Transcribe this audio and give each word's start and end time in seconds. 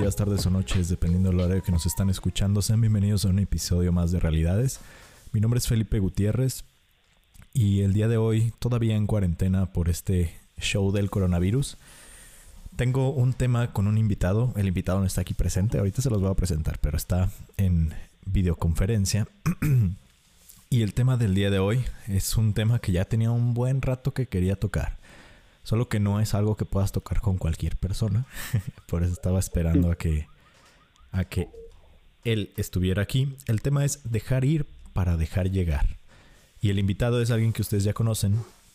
Días, 0.00 0.16
tardes 0.16 0.46
o 0.46 0.50
noches, 0.50 0.88
dependiendo 0.88 1.28
del 1.28 1.40
horario 1.40 1.62
que 1.62 1.72
nos 1.72 1.84
están 1.84 2.08
escuchando. 2.08 2.62
Sean 2.62 2.80
bienvenidos 2.80 3.26
a 3.26 3.28
un 3.28 3.38
episodio 3.38 3.92
más 3.92 4.10
de 4.10 4.18
Realidades. 4.18 4.80
Mi 5.32 5.40
nombre 5.40 5.58
es 5.58 5.68
Felipe 5.68 5.98
Gutiérrez 5.98 6.64
y 7.52 7.82
el 7.82 7.92
día 7.92 8.08
de 8.08 8.16
hoy, 8.16 8.54
todavía 8.60 8.96
en 8.96 9.06
cuarentena 9.06 9.66
por 9.66 9.90
este 9.90 10.34
show 10.58 10.90
del 10.90 11.10
coronavirus, 11.10 11.76
tengo 12.76 13.10
un 13.10 13.34
tema 13.34 13.74
con 13.74 13.86
un 13.86 13.98
invitado. 13.98 14.54
El 14.56 14.68
invitado 14.68 15.00
no 15.00 15.06
está 15.06 15.20
aquí 15.20 15.34
presente, 15.34 15.76
ahorita 15.76 16.00
se 16.00 16.08
los 16.08 16.22
voy 16.22 16.30
a 16.30 16.34
presentar, 16.34 16.78
pero 16.80 16.96
está 16.96 17.28
en 17.58 17.92
videoconferencia. 18.24 19.28
y 20.70 20.80
el 20.80 20.94
tema 20.94 21.18
del 21.18 21.34
día 21.34 21.50
de 21.50 21.58
hoy 21.58 21.84
es 22.08 22.38
un 22.38 22.54
tema 22.54 22.78
que 22.78 22.92
ya 22.92 23.04
tenía 23.04 23.32
un 23.32 23.52
buen 23.52 23.82
rato 23.82 24.14
que 24.14 24.26
quería 24.26 24.56
tocar. 24.56 24.96
Solo 25.70 25.88
que 25.88 26.00
no 26.00 26.18
es 26.18 26.34
algo 26.34 26.56
que 26.56 26.64
puedas 26.64 26.90
tocar 26.90 27.20
con 27.20 27.38
cualquier 27.38 27.76
persona. 27.76 28.26
Por 28.88 29.04
eso 29.04 29.12
estaba 29.12 29.38
esperando 29.38 29.92
a 29.92 29.94
que, 29.94 30.26
a 31.12 31.22
que 31.22 31.48
él 32.24 32.50
estuviera 32.56 33.02
aquí. 33.02 33.36
El 33.46 33.62
tema 33.62 33.84
es 33.84 34.10
dejar 34.10 34.44
ir 34.44 34.66
para 34.94 35.16
dejar 35.16 35.48
llegar. 35.48 35.86
Y 36.60 36.70
el 36.70 36.80
invitado 36.80 37.22
es 37.22 37.30
alguien 37.30 37.52
que 37.52 37.62
ustedes 37.62 37.84
ya 37.84 37.92
conocen 37.92 38.34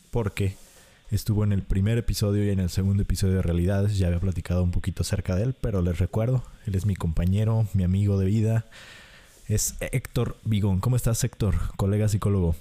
porque 0.10 0.56
estuvo 1.12 1.44
en 1.44 1.52
el 1.52 1.64
primer 1.64 1.98
episodio 1.98 2.46
y 2.46 2.52
en 2.52 2.62
el 2.62 2.70
segundo 2.70 3.04
episodio 3.04 3.34
de 3.34 3.42
Realidades. 3.42 3.98
Ya 3.98 4.08
había 4.08 4.22
platicado 4.22 4.64
un 4.64 4.72
poquito 4.72 5.02
acerca 5.02 5.36
de 5.36 5.44
él, 5.44 5.54
pero 5.60 5.82
les 5.82 6.00
recuerdo, 6.00 6.46
él 6.66 6.76
es 6.76 6.86
mi 6.86 6.96
compañero, 6.96 7.68
mi 7.74 7.84
amigo 7.84 8.18
de 8.18 8.26
vida. 8.28 8.64
Es 9.50 9.76
Héctor 9.82 10.38
Vigón. 10.46 10.80
¿Cómo 10.80 10.96
estás, 10.96 11.22
Héctor? 11.26 11.56
Colega 11.76 12.08
psicólogo. 12.08 12.56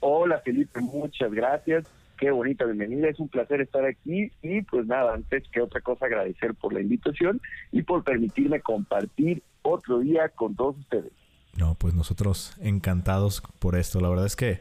Hola, 0.00 0.40
Felipe. 0.40 0.80
Muchas 0.80 1.32
gracias 1.32 1.84
qué 2.22 2.30
bonita 2.30 2.64
bienvenida, 2.64 3.08
es 3.08 3.18
un 3.18 3.28
placer 3.28 3.60
estar 3.60 3.84
aquí 3.84 4.30
y 4.42 4.62
pues 4.62 4.86
nada, 4.86 5.12
antes 5.12 5.42
que 5.48 5.60
otra 5.60 5.80
cosa 5.80 6.06
agradecer 6.06 6.54
por 6.54 6.72
la 6.72 6.80
invitación 6.80 7.40
y 7.72 7.82
por 7.82 8.04
permitirme 8.04 8.60
compartir 8.60 9.42
otro 9.62 9.98
día 9.98 10.28
con 10.28 10.54
todos 10.54 10.78
ustedes. 10.78 11.10
No, 11.56 11.74
pues 11.74 11.94
nosotros 11.94 12.56
encantados 12.60 13.42
por 13.58 13.74
esto, 13.74 14.00
la 14.00 14.08
verdad 14.08 14.26
es 14.26 14.36
que 14.36 14.60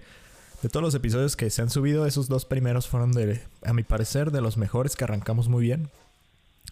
de 0.64 0.70
todos 0.70 0.84
los 0.84 0.95
episodios 0.95 1.36
que 1.36 1.52
se 1.52 1.62
han 1.62 1.70
subido, 1.70 2.08
esos 2.08 2.28
dos 2.28 2.45
primeros 2.45 2.88
fueron 2.88 3.12
de, 3.12 3.40
a 3.64 3.73
mi 3.73 3.84
parecer, 3.84 4.31
de 4.31 4.42
los 4.42 4.58
mejores 4.58 4.96
que 4.96 5.03
arrancamos 5.03 5.48
muy 5.48 5.62
bien. 5.62 5.92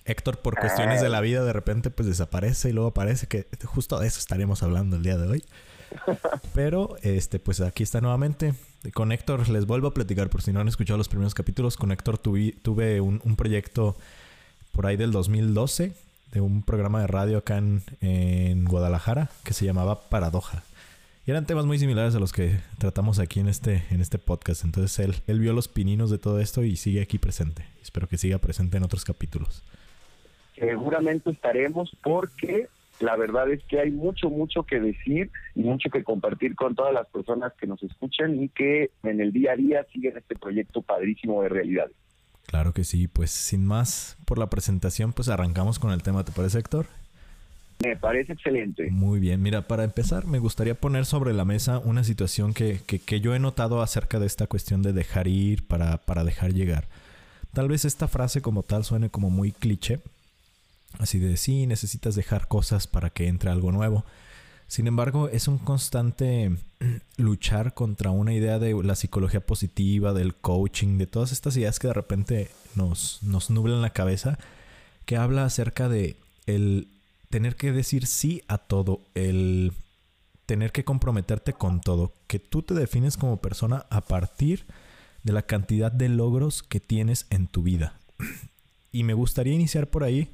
Héctor, 0.05 0.39
por 0.39 0.55
cuestiones 0.55 1.01
de 1.01 1.07
ah. 1.07 1.11
la 1.11 1.21
vida, 1.21 1.43
de 1.43 1.53
repente 1.53 1.91
pues 1.91 2.07
desaparece 2.07 2.71
y 2.71 2.73
luego 2.73 2.89
aparece, 2.89 3.27
que 3.27 3.45
justo 3.63 3.99
de 3.99 4.07
eso 4.07 4.17
estaremos 4.17 4.63
hablando 4.63 4.95
el 4.95 5.03
día 5.03 5.17
de 5.17 5.27
hoy. 5.27 5.43
Pero, 6.53 6.95
este, 7.01 7.39
pues 7.39 7.61
aquí 7.61 7.83
está 7.83 8.01
nuevamente. 8.01 8.53
Con 8.93 9.11
Héctor 9.11 9.49
les 9.49 9.65
vuelvo 9.65 9.87
a 9.87 9.93
platicar, 9.93 10.29
por 10.29 10.41
si 10.41 10.53
no 10.53 10.59
han 10.59 10.67
escuchado 10.67 10.97
los 10.97 11.09
primeros 11.09 11.33
capítulos. 11.33 11.77
Con 11.77 11.91
Héctor 11.91 12.17
tuve, 12.17 13.01
un, 13.01 13.35
proyecto 13.35 13.97
por 14.71 14.85
ahí 14.85 14.97
del 14.97 15.11
2012 15.11 15.93
de 16.31 16.41
un 16.41 16.61
programa 16.61 17.01
de 17.01 17.07
radio 17.07 17.39
acá 17.39 17.57
en, 17.57 18.65
Guadalajara 18.65 19.29
que 19.43 19.53
se 19.53 19.65
llamaba 19.65 20.09
Paradoja. 20.09 20.63
Y 21.25 21.31
eran 21.31 21.45
temas 21.45 21.65
muy 21.65 21.77
similares 21.77 22.15
a 22.15 22.19
los 22.19 22.31
que 22.31 22.59
tratamos 22.79 23.19
aquí 23.19 23.39
en 23.39 23.49
este, 23.49 23.83
en 23.91 24.01
este 24.01 24.17
podcast. 24.17 24.63
Entonces 24.63 24.97
él, 24.99 25.15
él 25.27 25.39
vio 25.39 25.53
los 25.53 25.67
pininos 25.67 26.09
de 26.09 26.17
todo 26.17 26.39
esto 26.39 26.63
y 26.63 26.75
sigue 26.75 27.01
aquí 27.01 27.19
presente. 27.19 27.65
Espero 27.81 28.07
que 28.07 28.17
siga 28.17 28.37
presente 28.37 28.77
en 28.77 28.83
otros 28.83 29.03
capítulos. 29.05 29.63
Seguramente 30.55 31.31
estaremos 31.31 31.95
porque 32.03 32.67
la 32.99 33.15
verdad 33.15 33.49
es 33.49 33.63
que 33.65 33.79
hay 33.79 33.91
mucho, 33.91 34.29
mucho 34.29 34.63
que 34.63 34.79
decir 34.79 35.31
y 35.55 35.63
mucho 35.63 35.89
que 35.89 36.03
compartir 36.03 36.55
con 36.55 36.75
todas 36.75 36.93
las 36.93 37.07
personas 37.07 37.53
que 37.53 37.67
nos 37.67 37.81
escuchan 37.83 38.41
y 38.41 38.49
que 38.49 38.91
en 39.03 39.21
el 39.21 39.31
día 39.31 39.53
a 39.53 39.55
día 39.55 39.85
siguen 39.91 40.17
este 40.17 40.35
proyecto 40.35 40.81
padrísimo 40.81 41.41
de 41.41 41.49
realidad. 41.49 41.89
Claro 42.45 42.73
que 42.73 42.83
sí, 42.83 43.07
pues 43.07 43.31
sin 43.31 43.65
más 43.65 44.17
por 44.25 44.37
la 44.37 44.49
presentación, 44.49 45.13
pues 45.13 45.29
arrancamos 45.29 45.79
con 45.79 45.91
el 45.91 46.03
tema, 46.03 46.23
¿te 46.23 46.31
parece 46.31 46.59
Héctor? 46.59 46.87
Me 47.83 47.95
parece 47.95 48.33
excelente. 48.33 48.89
Muy 48.91 49.19
bien, 49.19 49.41
mira, 49.41 49.67
para 49.67 49.85
empezar 49.85 50.25
me 50.25 50.39
gustaría 50.39 50.75
poner 50.75 51.05
sobre 51.05 51.33
la 51.33 51.45
mesa 51.45 51.79
una 51.79 52.03
situación 52.03 52.53
que, 52.53 52.81
que, 52.85 52.99
que 52.99 53.21
yo 53.21 53.33
he 53.33 53.39
notado 53.39 53.81
acerca 53.81 54.19
de 54.19 54.25
esta 54.25 54.47
cuestión 54.47 54.81
de 54.81 54.91
dejar 54.91 55.27
ir 55.27 55.65
para, 55.65 55.97
para 55.99 56.25
dejar 56.25 56.53
llegar. 56.53 56.87
Tal 57.53 57.69
vez 57.69 57.85
esta 57.85 58.07
frase 58.07 58.41
como 58.41 58.63
tal 58.63 58.83
suene 58.83 59.09
como 59.09 59.29
muy 59.29 59.51
cliché, 59.51 59.99
Así 60.97 61.19
de 61.19 61.37
sí, 61.37 61.67
necesitas 61.67 62.15
dejar 62.15 62.47
cosas 62.47 62.87
para 62.87 63.11
que 63.11 63.27
entre 63.27 63.51
algo 63.51 63.71
nuevo. 63.71 64.05
Sin 64.67 64.87
embargo, 64.87 65.29
es 65.29 65.47
un 65.47 65.57
constante 65.57 66.55
luchar 67.17 67.73
contra 67.73 68.11
una 68.11 68.33
idea 68.33 68.59
de 68.59 68.73
la 68.83 68.95
psicología 68.95 69.45
positiva, 69.45 70.13
del 70.13 70.35
coaching, 70.35 70.97
de 70.97 71.07
todas 71.07 71.31
estas 71.31 71.57
ideas 71.57 71.79
que 71.79 71.87
de 71.87 71.93
repente 71.93 72.49
nos, 72.75 73.19
nos 73.23 73.49
nublan 73.49 73.81
la 73.81 73.91
cabeza, 73.91 74.37
que 75.05 75.17
habla 75.17 75.45
acerca 75.45 75.89
de 75.89 76.17
el 76.45 76.87
tener 77.29 77.55
que 77.55 77.71
decir 77.71 78.05
sí 78.05 78.43
a 78.47 78.57
todo, 78.57 79.01
el 79.15 79.73
tener 80.45 80.71
que 80.71 80.83
comprometerte 80.83 81.53
con 81.53 81.81
todo, 81.81 82.13
que 82.27 82.39
tú 82.39 82.63
te 82.63 82.73
defines 82.73 83.17
como 83.17 83.41
persona 83.41 83.85
a 83.89 84.01
partir 84.01 84.65
de 85.23 85.33
la 85.33 85.43
cantidad 85.43 85.91
de 85.91 86.09
logros 86.09 86.63
que 86.63 86.79
tienes 86.79 87.27
en 87.29 87.47
tu 87.47 87.63
vida. 87.63 87.99
Y 88.91 89.03
me 89.03 89.13
gustaría 89.13 89.53
iniciar 89.53 89.91
por 89.91 90.03
ahí 90.03 90.31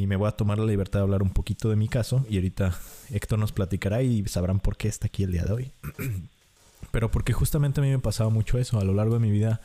y 0.00 0.06
me 0.06 0.16
voy 0.16 0.28
a 0.28 0.32
tomar 0.32 0.58
la 0.58 0.64
libertad 0.64 1.00
de 1.00 1.02
hablar 1.02 1.22
un 1.22 1.28
poquito 1.28 1.68
de 1.68 1.76
mi 1.76 1.86
caso 1.86 2.24
y 2.30 2.36
ahorita 2.36 2.74
Héctor 3.10 3.38
nos 3.38 3.52
platicará 3.52 4.00
y 4.00 4.26
sabrán 4.26 4.58
por 4.58 4.78
qué 4.78 4.88
está 4.88 5.08
aquí 5.08 5.24
el 5.24 5.32
día 5.32 5.44
de 5.44 5.52
hoy. 5.52 5.72
Pero 6.90 7.10
porque 7.10 7.34
justamente 7.34 7.80
a 7.80 7.84
mí 7.84 7.90
me 7.90 7.98
pasaba 7.98 8.30
mucho 8.30 8.56
eso 8.56 8.80
a 8.80 8.84
lo 8.84 8.94
largo 8.94 9.14
de 9.14 9.20
mi 9.20 9.30
vida. 9.30 9.60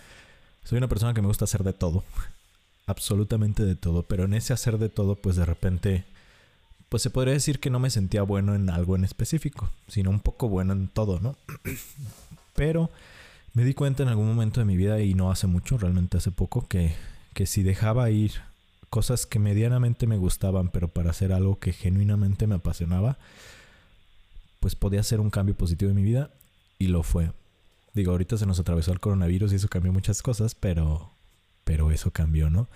Soy 0.65 0.77
una 0.77 0.89
persona 0.89 1.13
que 1.13 1.21
me 1.21 1.29
gusta 1.29 1.45
hacer 1.45 1.63
de 1.63 1.71
todo, 1.71 2.03
absolutamente 2.85 3.63
de 3.63 3.75
todo, 3.75 4.03
pero 4.03 4.25
en 4.25 4.33
ese 4.33 4.51
hacer 4.51 4.77
de 4.77 4.89
todo 4.89 5.15
pues 5.15 5.35
de 5.37 5.45
repente 5.45 6.03
pues 6.89 7.01
se 7.01 7.11
podría 7.11 7.33
decir 7.33 7.59
que 7.59 7.69
no 7.69 7.79
me 7.79 7.89
sentía 7.89 8.23
bueno 8.23 8.55
en 8.55 8.69
algo 8.69 8.97
en 8.97 9.05
específico, 9.05 9.69
sino 9.87 10.09
un 10.09 10.19
poco 10.19 10.49
bueno 10.49 10.73
en 10.73 10.89
todo, 10.89 11.19
¿no? 11.21 11.37
Pero 12.55 12.89
me 13.53 13.63
di 13.63 13.73
cuenta 13.73 14.03
en 14.03 14.09
algún 14.09 14.27
momento 14.27 14.59
de 14.59 14.65
mi 14.65 14.75
vida 14.75 14.99
y 14.99 15.13
no 15.13 15.31
hace 15.31 15.47
mucho, 15.47 15.77
realmente 15.77 16.17
hace 16.17 16.31
poco, 16.31 16.67
que, 16.67 16.93
que 17.33 17.45
si 17.45 17.63
dejaba 17.63 18.09
ir 18.09 18.33
cosas 18.95 19.25
que 19.25 19.39
medianamente 19.39 20.07
me 20.07 20.15
gustaban, 20.15 20.69
pero 20.69 20.87
para 20.87 21.09
hacer 21.09 21.33
algo 21.33 21.59
que 21.59 21.73
genuinamente 21.73 22.47
me 22.47 22.55
apasionaba, 22.55 23.17
pues 24.61 24.73
podía 24.73 25.03
ser 25.03 25.19
un 25.19 25.29
cambio 25.29 25.53
positivo 25.53 25.91
en 25.91 25.97
mi 25.97 26.01
vida 26.01 26.29
y 26.79 26.87
lo 26.87 27.03
fue. 27.03 27.31
Digo, 27.93 28.13
ahorita 28.13 28.37
se 28.37 28.45
nos 28.45 28.57
atravesó 28.57 28.93
el 28.93 29.01
coronavirus 29.01 29.51
y 29.51 29.57
eso 29.57 29.67
cambió 29.67 29.91
muchas 29.91 30.21
cosas, 30.21 30.55
pero, 30.55 31.11
pero 31.65 31.91
eso 31.91 32.11
cambió, 32.11 32.49
¿no? 32.49 32.69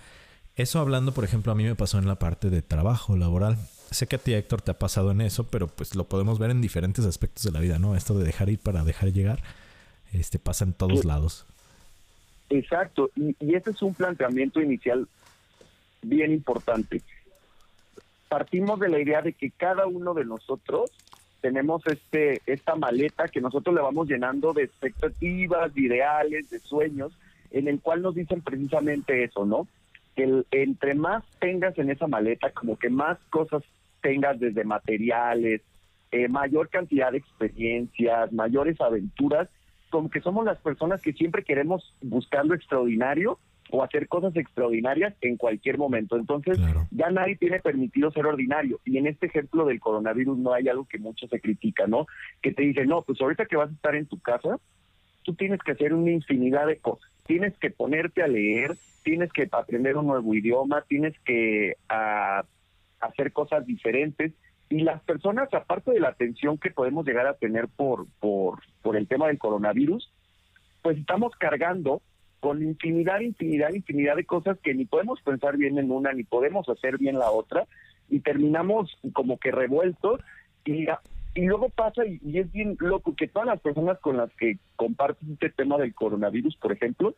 Eso 0.56 0.78
hablando, 0.80 1.12
por 1.12 1.24
ejemplo, 1.24 1.52
a 1.52 1.54
mí 1.54 1.64
me 1.64 1.74
pasó 1.74 1.98
en 1.98 2.06
la 2.06 2.18
parte 2.18 2.50
de 2.50 2.60
trabajo 2.60 3.16
laboral. 3.16 3.56
Sé 3.90 4.06
que 4.06 4.16
a 4.16 4.18
ti, 4.18 4.34
Héctor, 4.34 4.60
te 4.60 4.72
ha 4.72 4.78
pasado 4.78 5.12
en 5.12 5.22
eso, 5.22 5.44
pero 5.44 5.68
pues 5.68 5.94
lo 5.94 6.04
podemos 6.04 6.38
ver 6.38 6.50
en 6.50 6.60
diferentes 6.60 7.06
aspectos 7.06 7.44
de 7.44 7.50
la 7.50 7.60
vida, 7.60 7.78
¿no? 7.78 7.96
Esto 7.96 8.18
de 8.18 8.26
dejar 8.26 8.50
ir 8.50 8.58
para 8.58 8.84
dejar 8.84 9.10
llegar, 9.10 9.42
este 10.12 10.38
pasa 10.38 10.66
en 10.66 10.74
todos 10.74 11.06
lados. 11.06 11.46
Exacto, 12.50 13.10
y, 13.16 13.34
y 13.40 13.54
este 13.54 13.70
es 13.70 13.80
un 13.80 13.94
planteamiento 13.94 14.60
inicial 14.60 15.08
bien 16.02 16.32
importante. 16.32 17.02
Partimos 18.28 18.78
de 18.80 18.88
la 18.88 19.00
idea 19.00 19.22
de 19.22 19.32
que 19.32 19.50
cada 19.50 19.86
uno 19.86 20.14
de 20.14 20.24
nosotros 20.24 20.90
tenemos 21.40 21.86
este 21.86 22.42
esta 22.46 22.76
maleta 22.76 23.28
que 23.28 23.40
nosotros 23.40 23.74
le 23.74 23.80
vamos 23.80 24.08
llenando 24.08 24.52
de 24.52 24.64
expectativas, 24.64 25.74
de 25.74 25.80
ideales, 25.80 26.50
de 26.50 26.58
sueños, 26.60 27.12
en 27.50 27.68
el 27.68 27.80
cual 27.80 28.02
nos 28.02 28.14
dicen 28.14 28.40
precisamente 28.42 29.24
eso, 29.24 29.46
¿no? 29.46 29.66
Que 30.14 30.24
el, 30.24 30.46
entre 30.50 30.94
más 30.94 31.24
tengas 31.40 31.76
en 31.78 31.90
esa 31.90 32.06
maleta, 32.06 32.50
como 32.50 32.78
que 32.78 32.90
más 32.90 33.18
cosas 33.30 33.62
tengas 34.00 34.38
desde 34.38 34.64
materiales, 34.64 35.62
eh, 36.12 36.28
mayor 36.28 36.68
cantidad 36.68 37.12
de 37.12 37.18
experiencias, 37.18 38.32
mayores 38.32 38.80
aventuras, 38.80 39.48
como 39.90 40.10
que 40.10 40.20
somos 40.20 40.44
las 40.44 40.58
personas 40.58 41.00
que 41.02 41.12
siempre 41.12 41.44
queremos 41.44 41.94
buscar 42.00 42.46
lo 42.46 42.54
extraordinario 42.54 43.38
o 43.70 43.82
hacer 43.82 44.08
cosas 44.08 44.34
extraordinarias 44.36 45.14
en 45.20 45.36
cualquier 45.36 45.78
momento. 45.78 46.16
Entonces, 46.16 46.58
ya 46.90 47.10
nadie 47.10 47.36
tiene 47.36 47.60
permitido 47.60 48.10
ser 48.10 48.26
ordinario. 48.26 48.80
Y 48.84 48.98
en 48.98 49.06
este 49.06 49.26
ejemplo 49.26 49.64
del 49.64 49.80
coronavirus 49.80 50.38
no 50.38 50.52
hay 50.52 50.68
algo 50.68 50.86
que 50.86 50.98
mucho 50.98 51.26
se 51.28 51.40
critica, 51.40 51.86
¿no? 51.86 52.06
Que 52.42 52.52
te 52.52 52.62
dicen, 52.62 52.88
no, 52.88 53.02
pues 53.02 53.20
ahorita 53.20 53.46
que 53.46 53.56
vas 53.56 53.70
a 53.70 53.74
estar 53.74 53.94
en 53.94 54.06
tu 54.06 54.18
casa, 54.20 54.58
tú 55.22 55.34
tienes 55.34 55.60
que 55.60 55.72
hacer 55.72 55.94
una 55.94 56.10
infinidad 56.10 56.66
de 56.66 56.78
cosas. 56.78 57.10
Tienes 57.26 57.56
que 57.58 57.70
ponerte 57.70 58.22
a 58.22 58.28
leer, 58.28 58.76
tienes 59.04 59.32
que 59.32 59.48
aprender 59.50 59.96
un 59.96 60.06
nuevo 60.06 60.34
idioma, 60.34 60.84
tienes 60.88 61.18
que 61.20 61.76
ah, 61.88 62.44
hacer 63.00 63.32
cosas 63.32 63.66
diferentes. 63.66 64.32
Y 64.68 64.82
las 64.82 65.02
personas, 65.02 65.52
aparte 65.52 65.90
de 65.90 66.00
la 66.00 66.08
atención 66.08 66.58
que 66.58 66.70
podemos 66.70 67.04
llegar 67.04 67.26
a 67.26 67.34
tener 67.34 67.68
por, 67.68 68.06
por, 68.20 68.60
por 68.82 68.96
el 68.96 69.08
tema 69.08 69.26
del 69.26 69.38
coronavirus, 69.38 70.12
pues 70.82 70.98
estamos 70.98 71.34
cargando 71.36 72.02
con 72.40 72.62
infinidad, 72.62 73.20
infinidad, 73.20 73.72
infinidad 73.72 74.16
de 74.16 74.24
cosas 74.24 74.58
que 74.62 74.74
ni 74.74 74.86
podemos 74.86 75.20
pensar 75.22 75.56
bien 75.56 75.78
en 75.78 75.90
una, 75.90 76.12
ni 76.12 76.24
podemos 76.24 76.68
hacer 76.68 76.98
bien 76.98 77.18
la 77.18 77.30
otra, 77.30 77.66
y 78.08 78.20
terminamos 78.20 78.98
como 79.12 79.38
que 79.38 79.52
revueltos, 79.52 80.20
y, 80.64 80.86
y 81.34 81.46
luego 81.46 81.68
pasa, 81.68 82.04
y, 82.06 82.18
y 82.24 82.38
es 82.38 82.50
bien 82.50 82.76
loco, 82.80 83.14
que 83.14 83.28
todas 83.28 83.46
las 83.46 83.60
personas 83.60 83.98
con 84.00 84.16
las 84.16 84.30
que 84.34 84.58
comparten 84.76 85.32
este 85.32 85.50
tema 85.50 85.78
del 85.78 85.94
coronavirus, 85.94 86.56
por 86.56 86.72
ejemplo, 86.72 87.14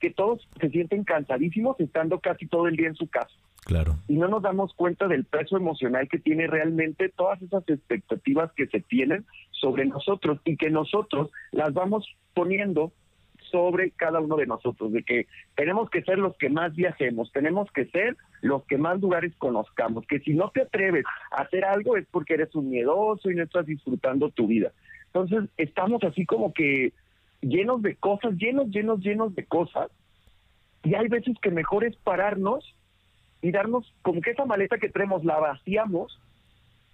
que 0.00 0.10
todos 0.10 0.48
se 0.60 0.68
sienten 0.70 1.04
cansadísimos 1.04 1.78
estando 1.78 2.18
casi 2.18 2.46
todo 2.46 2.66
el 2.66 2.76
día 2.76 2.88
en 2.88 2.96
su 2.96 3.06
casa. 3.08 3.34
Claro. 3.64 3.96
Y 4.08 4.14
no 4.14 4.26
nos 4.26 4.42
damos 4.42 4.74
cuenta 4.74 5.06
del 5.06 5.24
peso 5.24 5.56
emocional 5.56 6.08
que 6.08 6.18
tiene 6.18 6.48
realmente 6.48 7.08
todas 7.08 7.40
esas 7.40 7.62
expectativas 7.68 8.50
que 8.56 8.66
se 8.66 8.80
tienen 8.80 9.24
sobre 9.52 9.84
nosotros 9.84 10.40
y 10.44 10.56
que 10.56 10.70
nosotros 10.70 11.30
las 11.52 11.72
vamos 11.72 12.04
poniendo 12.34 12.92
sobre 13.52 13.92
cada 13.92 14.18
uno 14.18 14.36
de 14.36 14.46
nosotros, 14.46 14.92
de 14.92 15.04
que 15.04 15.26
tenemos 15.54 15.88
que 15.90 16.02
ser 16.02 16.18
los 16.18 16.36
que 16.38 16.48
más 16.48 16.74
viajemos, 16.74 17.30
tenemos 17.30 17.70
que 17.70 17.84
ser 17.86 18.16
los 18.40 18.64
que 18.64 18.78
más 18.78 19.00
lugares 19.00 19.32
conozcamos, 19.36 20.04
que 20.06 20.18
si 20.20 20.32
no 20.32 20.50
te 20.50 20.62
atreves 20.62 21.04
a 21.30 21.42
hacer 21.42 21.64
algo 21.64 21.96
es 21.96 22.06
porque 22.10 22.34
eres 22.34 22.52
un 22.56 22.70
miedoso 22.70 23.30
y 23.30 23.36
no 23.36 23.44
estás 23.44 23.66
disfrutando 23.66 24.30
tu 24.30 24.48
vida. 24.48 24.72
Entonces, 25.06 25.50
estamos 25.58 26.02
así 26.02 26.26
como 26.26 26.52
que 26.52 26.92
llenos 27.42 27.82
de 27.82 27.94
cosas, 27.94 28.34
llenos, 28.36 28.68
llenos, 28.70 29.00
llenos 29.00 29.34
de 29.34 29.44
cosas, 29.44 29.90
y 30.82 30.94
hay 30.94 31.08
veces 31.08 31.36
que 31.40 31.50
mejor 31.50 31.84
es 31.84 31.94
pararnos 31.96 32.74
y 33.40 33.52
darnos 33.52 33.92
como 34.02 34.20
que 34.20 34.30
esa 34.30 34.46
maleta 34.46 34.78
que 34.78 34.88
traemos 34.88 35.24
la 35.24 35.38
vaciamos 35.38 36.18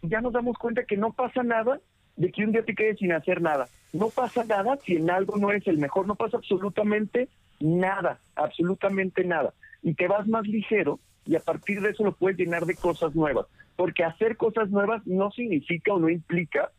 y 0.02 0.08
ya 0.08 0.20
nos 0.20 0.32
damos 0.32 0.58
cuenta 0.58 0.84
que 0.84 0.96
no 0.96 1.12
pasa 1.12 1.43
nada 1.43 1.81
de 2.19 2.32
que 2.32 2.44
un 2.44 2.53
día 2.53 2.65
te 2.65 2.75
quedes 2.75 2.99
sin 2.99 3.12
hacer 3.12 3.41
nada. 3.41 3.69
No 3.93 4.11
pasa 4.11 4.44
nada 4.44 4.76
si 4.85 4.97
en 4.97 5.09
algo 5.09 5.38
no 5.38 5.50
eres 5.50 5.67
el 5.69 5.79
mejor, 5.79 6.06
no 6.06 6.17
pasa 6.17 6.37
absolutamente 6.37 7.29
nada, 7.61 8.19
absolutamente 8.35 9.25
nada. 9.25 9.55
Y 9.82 9.94
te 9.94 10.09
vas 10.09 10.26
más 10.26 10.47
ligero 10.47 10.99
y 11.25 11.37
a 11.37 11.41
partir 11.41 11.81
de 11.81 11.91
eso 11.91 12.03
lo 12.03 12.12
puedes 12.12 12.37
llenar 12.37 12.67
de 12.67 12.75
cosas 12.75 13.15
nuevas. 13.15 13.47
Porque 13.76 14.03
hacer 14.03 14.37
cosas 14.37 14.69
nuevas 14.70 15.06
no 15.06 15.31
significa 15.31 15.94
o 15.94 16.00
no 16.00 16.09
implica 16.09 16.73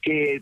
que, 0.00 0.40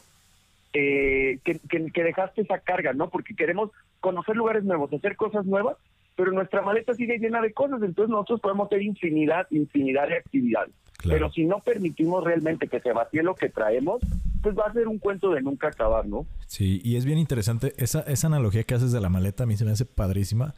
eh, 0.74 1.38
que, 1.42 1.58
que, 1.92 2.02
dejaste 2.04 2.42
esa 2.42 2.60
carga, 2.60 2.92
¿no? 2.92 3.10
Porque 3.10 3.34
queremos 3.34 3.72
conocer 3.98 4.36
lugares 4.36 4.62
nuevos, 4.62 4.92
hacer 4.92 5.16
cosas 5.16 5.44
nuevas, 5.44 5.76
pero 6.14 6.30
nuestra 6.30 6.62
maleta 6.62 6.94
sigue 6.94 7.18
llena 7.18 7.42
de 7.42 7.52
cosas, 7.52 7.82
entonces 7.82 8.10
nosotros 8.10 8.40
podemos 8.40 8.66
hacer 8.66 8.82
infinidad, 8.82 9.48
infinidad 9.50 10.06
de 10.06 10.18
actividades. 10.18 10.72
Claro. 11.04 11.18
Pero 11.18 11.32
si 11.32 11.44
no 11.44 11.60
permitimos 11.60 12.24
realmente 12.24 12.66
que 12.66 12.80
se 12.80 12.92
vacíe 12.92 13.22
lo 13.22 13.34
que 13.34 13.50
traemos, 13.50 14.00
pues 14.42 14.56
va 14.56 14.64
a 14.64 14.72
ser 14.72 14.88
un 14.88 14.98
cuento 14.98 15.32
de 15.32 15.42
nunca 15.42 15.68
acabar, 15.68 16.06
¿no? 16.06 16.26
Sí, 16.46 16.80
y 16.82 16.96
es 16.96 17.04
bien 17.04 17.18
interesante. 17.18 17.74
Esa, 17.76 18.00
esa 18.00 18.28
analogía 18.28 18.64
que 18.64 18.74
haces 18.74 18.90
de 18.90 19.02
la 19.02 19.10
maleta 19.10 19.44
a 19.44 19.46
mí 19.46 19.54
se 19.58 19.66
me 19.66 19.72
hace 19.72 19.84
padrísima. 19.84 20.54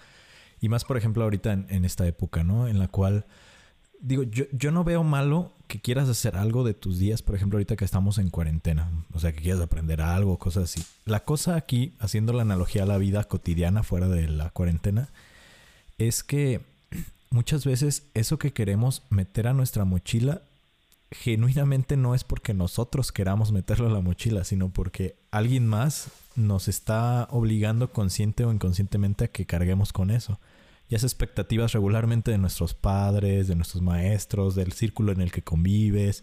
Y 0.60 0.68
más, 0.68 0.84
por 0.84 0.96
ejemplo, 0.96 1.24
ahorita 1.24 1.52
en, 1.52 1.66
en 1.68 1.84
esta 1.84 2.06
época, 2.06 2.44
¿no? 2.44 2.68
En 2.68 2.78
la 2.78 2.86
cual, 2.86 3.26
digo, 4.00 4.22
yo, 4.22 4.44
yo 4.52 4.70
no 4.70 4.84
veo 4.84 5.02
malo 5.02 5.52
que 5.66 5.80
quieras 5.80 6.08
hacer 6.08 6.36
algo 6.36 6.62
de 6.62 6.74
tus 6.74 7.00
días, 7.00 7.22
por 7.22 7.34
ejemplo, 7.34 7.56
ahorita 7.56 7.74
que 7.74 7.84
estamos 7.84 8.18
en 8.18 8.30
cuarentena. 8.30 8.88
O 9.14 9.18
sea, 9.18 9.32
que 9.32 9.42
quieras 9.42 9.60
aprender 9.60 10.00
algo, 10.00 10.38
cosas 10.38 10.64
así. 10.64 10.84
La 11.06 11.24
cosa 11.24 11.56
aquí, 11.56 11.94
haciendo 11.98 12.32
la 12.32 12.42
analogía 12.42 12.84
a 12.84 12.86
la 12.86 12.98
vida 12.98 13.24
cotidiana 13.24 13.82
fuera 13.82 14.06
de 14.06 14.28
la 14.28 14.50
cuarentena, 14.50 15.08
es 15.98 16.22
que 16.22 16.60
muchas 17.30 17.64
veces 17.64 18.06
eso 18.14 18.38
que 18.38 18.52
queremos 18.52 19.02
meter 19.10 19.48
a 19.48 19.54
nuestra 19.54 19.84
mochila 19.84 20.42
genuinamente 21.10 21.96
no 21.96 22.14
es 22.14 22.24
porque 22.24 22.54
nosotros 22.54 23.12
queramos 23.12 23.52
meterlo 23.52 23.86
a 23.86 23.92
la 23.92 24.00
mochila, 24.00 24.44
sino 24.44 24.70
porque 24.70 25.16
alguien 25.30 25.66
más 25.66 26.08
nos 26.34 26.68
está 26.68 27.28
obligando 27.30 27.92
consciente 27.92 28.44
o 28.44 28.52
inconscientemente 28.52 29.24
a 29.24 29.28
que 29.28 29.46
carguemos 29.46 29.92
con 29.92 30.10
eso. 30.10 30.40
Ya 30.88 30.98
sea 30.98 31.06
expectativas 31.06 31.72
regularmente 31.72 32.30
de 32.30 32.38
nuestros 32.38 32.74
padres, 32.74 33.48
de 33.48 33.56
nuestros 33.56 33.82
maestros, 33.82 34.54
del 34.54 34.72
círculo 34.72 35.12
en 35.12 35.20
el 35.20 35.32
que 35.32 35.42
convives. 35.42 36.22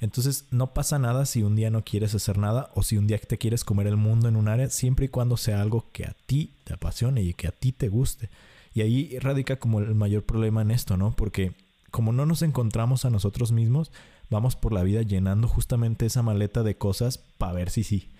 Entonces 0.00 0.46
no 0.50 0.72
pasa 0.72 0.98
nada 0.98 1.26
si 1.26 1.42
un 1.42 1.56
día 1.56 1.70
no 1.70 1.84
quieres 1.84 2.14
hacer 2.14 2.38
nada 2.38 2.70
o 2.74 2.82
si 2.82 2.96
un 2.96 3.06
día 3.06 3.18
te 3.18 3.36
quieres 3.36 3.64
comer 3.64 3.86
el 3.86 3.96
mundo 3.96 4.28
en 4.28 4.36
un 4.36 4.48
área, 4.48 4.70
siempre 4.70 5.06
y 5.06 5.08
cuando 5.08 5.36
sea 5.36 5.60
algo 5.60 5.86
que 5.92 6.04
a 6.04 6.16
ti 6.26 6.54
te 6.64 6.72
apasione 6.72 7.22
y 7.22 7.34
que 7.34 7.48
a 7.48 7.52
ti 7.52 7.72
te 7.72 7.88
guste. 7.88 8.30
Y 8.72 8.82
ahí 8.82 9.18
radica 9.18 9.56
como 9.56 9.80
el 9.80 9.94
mayor 9.94 10.24
problema 10.24 10.62
en 10.62 10.70
esto, 10.70 10.96
¿no? 10.96 11.12
Porque 11.12 11.52
como 11.90 12.12
no 12.12 12.26
nos 12.26 12.42
encontramos 12.42 13.04
a 13.04 13.10
nosotros 13.10 13.52
mismos, 13.52 13.90
vamos 14.30 14.56
por 14.56 14.72
la 14.72 14.82
vida 14.82 15.02
llenando 15.02 15.48
justamente 15.48 16.06
esa 16.06 16.22
maleta 16.22 16.62
de 16.62 16.76
cosas 16.76 17.18
para 17.18 17.52
ver 17.52 17.70
si 17.70 17.84
sí. 17.84 18.10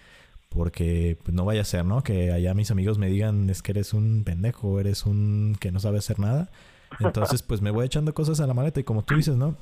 Porque 0.49 1.17
pues, 1.23 1.35
no 1.35 1.45
vaya 1.45 1.61
a 1.61 1.65
ser, 1.65 1.85
¿no? 1.85 2.03
Que 2.03 2.33
allá 2.33 2.55
mis 2.55 2.73
amigos 2.73 2.99
me 2.99 3.09
digan, 3.09 3.49
es 3.49 3.63
que 3.63 3.73
eres 3.73 3.95
un 3.95 4.25
pendejo, 4.25 4.81
eres 4.81 5.07
un 5.07 5.57
que 5.61 5.71
no 5.71 5.79
sabe 5.79 5.99
hacer 5.99 6.19
nada. 6.19 6.51
Entonces, 6.99 7.43
pues 7.43 7.61
me 7.61 7.71
voy 7.71 7.87
echando 7.87 8.13
cosas 8.13 8.41
a 8.41 8.47
la 8.49 8.55
maleta 8.55 8.81
y 8.81 8.85
como 8.85 9.05
tú 9.05 9.15
dices, 9.15 9.37
¿no? 9.37 9.57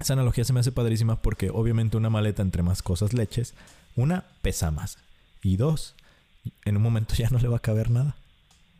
Esa 0.00 0.14
analogía 0.14 0.44
se 0.44 0.52
me 0.52 0.60
hace 0.60 0.72
padrísima 0.72 1.22
porque 1.22 1.50
obviamente 1.50 1.96
una 1.96 2.10
maleta 2.10 2.42
entre 2.42 2.64
más 2.64 2.82
cosas 2.82 3.12
leches, 3.12 3.54
una 3.94 4.24
pesa 4.42 4.72
más. 4.72 4.98
Y 5.42 5.56
dos, 5.56 5.94
en 6.64 6.76
un 6.76 6.82
momento 6.82 7.14
ya 7.18 7.30
no 7.30 7.38
le 7.38 7.46
va 7.46 7.58
a 7.58 7.60
caber 7.60 7.90
nada. 7.90 8.16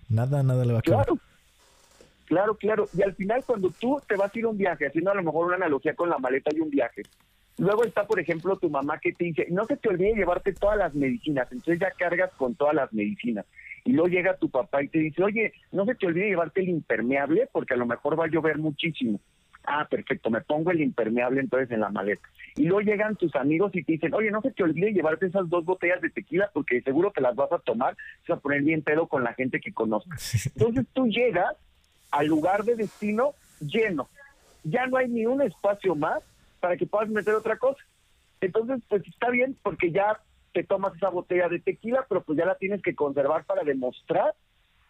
Nada, 0.09 0.43
nada 0.43 0.65
le 0.65 0.73
va 0.73 0.81
a 0.81 0.83
caber. 0.83 1.07
Claro. 1.07 1.21
Claro, 2.26 2.56
claro. 2.56 2.88
Y 2.93 3.02
al 3.02 3.14
final, 3.14 3.44
cuando 3.44 3.70
tú 3.70 4.00
te 4.06 4.17
vas 4.17 4.34
a 4.34 4.38
ir 4.38 4.44
a 4.44 4.49
un 4.49 4.58
viaje, 4.58 4.87
haciendo 4.87 5.11
a 5.11 5.14
lo 5.14 5.23
mejor 5.23 5.46
una 5.46 5.56
analogía 5.56 5.94
con 5.94 6.11
la 6.11 6.19
maleta 6.19 6.50
y 6.55 6.61
un 6.61 6.70
viaje, 6.70 7.02
luego 7.58 7.84
está, 7.84 8.06
por 8.06 8.20
ejemplo, 8.20 8.56
tu 8.56 8.69
mamá 8.69 8.99
que 8.99 9.12
te 9.12 9.25
dice, 9.25 9.46
no 9.50 9.64
se 9.64 9.76
te 9.76 9.88
olvide 9.88 10.14
llevarte 10.14 10.52
todas 10.52 10.76
las 10.76 10.94
medicinas, 10.94 11.50
entonces 11.50 11.78
ya 11.78 11.90
cargas 11.93 12.32
con 12.34 12.55
todas 12.55 12.75
las 12.75 12.93
medicinas. 12.93 13.46
Y 13.84 13.93
luego 13.93 14.08
llega 14.08 14.37
tu 14.37 14.50
papá 14.50 14.82
y 14.82 14.88
te 14.88 14.99
dice, 14.99 15.23
oye, 15.23 15.52
no 15.70 15.84
se 15.84 15.94
te 15.94 16.06
olvide 16.06 16.28
llevarte 16.28 16.61
el 16.61 16.69
impermeable 16.69 17.49
porque 17.52 17.75
a 17.75 17.76
lo 17.76 17.87
mejor 17.87 18.19
va 18.19 18.25
a 18.25 18.28
llover 18.28 18.58
muchísimo. 18.58 19.20
Ah, 19.64 19.87
perfecto, 19.88 20.31
me 20.31 20.40
pongo 20.40 20.70
el 20.70 20.81
impermeable 20.81 21.40
entonces 21.40 21.70
en 21.70 21.81
la 21.81 21.90
maleta. 21.90 22.28
Y 22.56 22.64
luego 22.64 22.81
llegan 22.81 23.17
tus 23.17 23.34
amigos 23.37 23.73
y 23.75 23.82
te 23.82 23.93
dicen, 23.93 24.14
oye, 24.14 24.31
no 24.31 24.40
se 24.40 24.50
te 24.52 24.62
olvide 24.62 24.93
llevarte 24.93 25.26
esas 25.26 25.49
dos 25.49 25.64
botellas 25.64 26.00
de 26.00 26.11
tequila 26.11 26.50
porque 26.52 26.81
seguro 26.82 27.12
que 27.12 27.20
las 27.20 27.34
vas 27.37 27.52
a 27.52 27.58
tomar, 27.58 27.96
se 28.25 28.32
vas 28.32 28.38
a 28.38 28.43
poner 28.43 28.62
bien 28.62 28.82
pedo 28.82 29.06
con 29.06 29.23
la 29.23 29.34
gente 29.34 29.61
que 29.61 29.73
conozcas. 29.73 30.46
Entonces 30.55 30.87
tú 30.93 31.06
llegas 31.06 31.55
al 32.16 32.26
lugar 32.26 32.64
de 32.64 32.76
destino 32.76 33.35
lleno. 33.61 34.08
Ya 34.64 34.87
no 34.87 34.96
hay 34.96 35.08
ni 35.08 35.26
un 35.26 35.42
espacio 35.42 35.94
más 35.94 36.23
para 36.61 36.76
que 36.76 36.87
puedas 36.87 37.08
meter 37.08 37.35
otra 37.35 37.56
cosa. 37.56 37.82
Entonces, 38.40 38.82
pues 38.88 39.06
está 39.06 39.30
bien 39.30 39.56
porque 39.62 39.90
ya 39.90 40.20
te 40.52 40.64
tomas 40.64 40.94
esa 40.96 41.11
botella 41.11 41.49
de 41.49 41.61
tequila, 41.61 42.06
pero 42.08 42.23
pues 42.23 42.38
ya 42.38 42.46
la 42.46 42.56
tienes 42.56 42.82
que 42.82 42.94
conservar 42.94 43.44
para 43.44 43.62
demostrar 43.62 44.35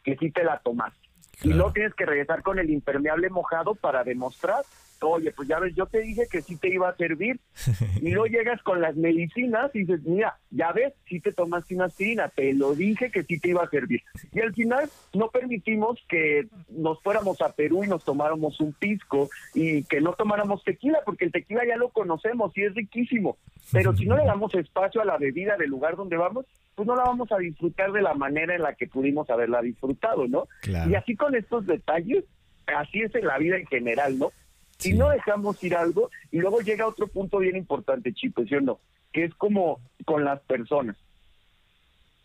que 0.04 0.16
sí 0.16 0.30
te 0.30 0.44
la 0.44 0.58
tomaste. 0.60 1.08
Claro. 1.40 1.50
Y 1.50 1.52
luego 1.54 1.72
tienes 1.72 1.94
que 1.94 2.06
regresar 2.06 2.42
con 2.42 2.58
el 2.58 2.70
impermeable 2.70 3.28
mojado 3.28 3.74
para 3.74 4.04
demostrar, 4.04 4.64
oye, 5.00 5.32
pues 5.32 5.48
ya 5.48 5.58
ves, 5.58 5.74
yo 5.74 5.86
te 5.86 6.00
dije 6.00 6.26
que 6.30 6.42
sí 6.42 6.56
te 6.56 6.68
iba 6.68 6.88
a 6.88 6.96
servir. 6.96 7.40
y 8.02 8.10
luego 8.10 8.26
llegas 8.26 8.62
con 8.62 8.80
las 8.80 8.96
medicinas 8.96 9.74
y 9.74 9.80
dices, 9.80 10.02
mira, 10.04 10.38
ya 10.50 10.72
ves, 10.72 10.94
sí 11.08 11.20
te 11.20 11.32
tomaste 11.32 11.74
una 11.74 11.86
aspirina, 11.86 12.28
te 12.28 12.52
lo 12.54 12.74
dije 12.74 13.10
que 13.10 13.22
sí 13.22 13.38
te 13.38 13.50
iba 13.50 13.62
a 13.62 13.70
servir. 13.70 14.02
Y 14.32 14.40
al 14.40 14.54
final 14.54 14.88
no 15.14 15.28
permitimos 15.30 15.98
que 16.08 16.46
nos 16.68 17.02
fuéramos 17.02 17.40
a 17.40 17.52
Perú 17.52 17.84
y 17.84 17.88
nos 17.88 18.04
tomáramos 18.04 18.60
un 18.60 18.72
pisco 18.72 19.28
y 19.54 19.84
que 19.84 20.00
no 20.00 20.12
tomáramos 20.14 20.64
tequila, 20.64 21.00
porque 21.04 21.26
el 21.26 21.32
tequila 21.32 21.62
ya 21.66 21.76
lo 21.76 21.90
conocemos 21.90 22.56
y 22.56 22.62
es 22.62 22.74
riquísimo. 22.74 23.36
Pero 23.72 23.96
si 23.96 24.06
no 24.06 24.16
le 24.16 24.24
damos 24.24 24.54
espacio 24.54 25.00
a 25.00 25.04
la 25.04 25.18
bebida 25.18 25.56
del 25.56 25.70
lugar 25.70 25.96
donde 25.96 26.16
vamos, 26.16 26.46
pues 26.76 26.86
no 26.86 26.94
la 26.94 27.04
vamos 27.04 27.32
a 27.32 27.38
disfrutar 27.38 27.90
de 27.90 28.02
la 28.02 28.14
manera 28.14 28.54
en 28.54 28.62
la 28.62 28.74
que 28.74 28.86
pudimos 28.86 29.28
haberla 29.30 29.62
disfrutado, 29.62 30.28
¿no? 30.28 30.46
Claro. 30.60 30.90
Y 30.90 30.94
así 30.94 31.16
con 31.16 31.34
estos 31.34 31.66
detalles, 31.66 32.24
así 32.66 33.00
es 33.00 33.14
en 33.14 33.26
la 33.26 33.38
vida 33.38 33.56
en 33.56 33.66
general, 33.66 34.18
¿no? 34.18 34.30
Si 34.78 34.92
no 34.92 35.08
dejamos 35.08 35.62
ir 35.64 35.74
algo, 35.74 36.10
y 36.30 36.38
luego 36.38 36.60
llega 36.60 36.86
otro 36.86 37.06
punto 37.08 37.38
bien 37.38 37.56
importante, 37.56 38.12
Chico, 38.12 38.44
¿sí 38.44 38.54
o 38.54 38.60
no? 38.60 38.78
Que 39.12 39.24
es 39.24 39.34
como 39.34 39.80
con 40.04 40.24
las 40.24 40.40
personas. 40.42 40.96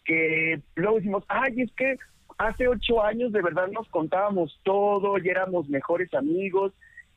Que 0.05 0.61
luego 0.75 0.97
decimos, 0.97 1.23
ay, 1.27 1.61
es 1.61 1.71
que 1.73 1.97
hace 2.37 2.67
ocho 2.67 3.03
años 3.03 3.31
de 3.31 3.41
verdad 3.41 3.67
nos 3.69 3.87
contábamos 3.89 4.59
todo 4.63 5.17
y 5.17 5.29
éramos 5.29 5.69
mejores 5.69 6.13
amigos, 6.13 6.73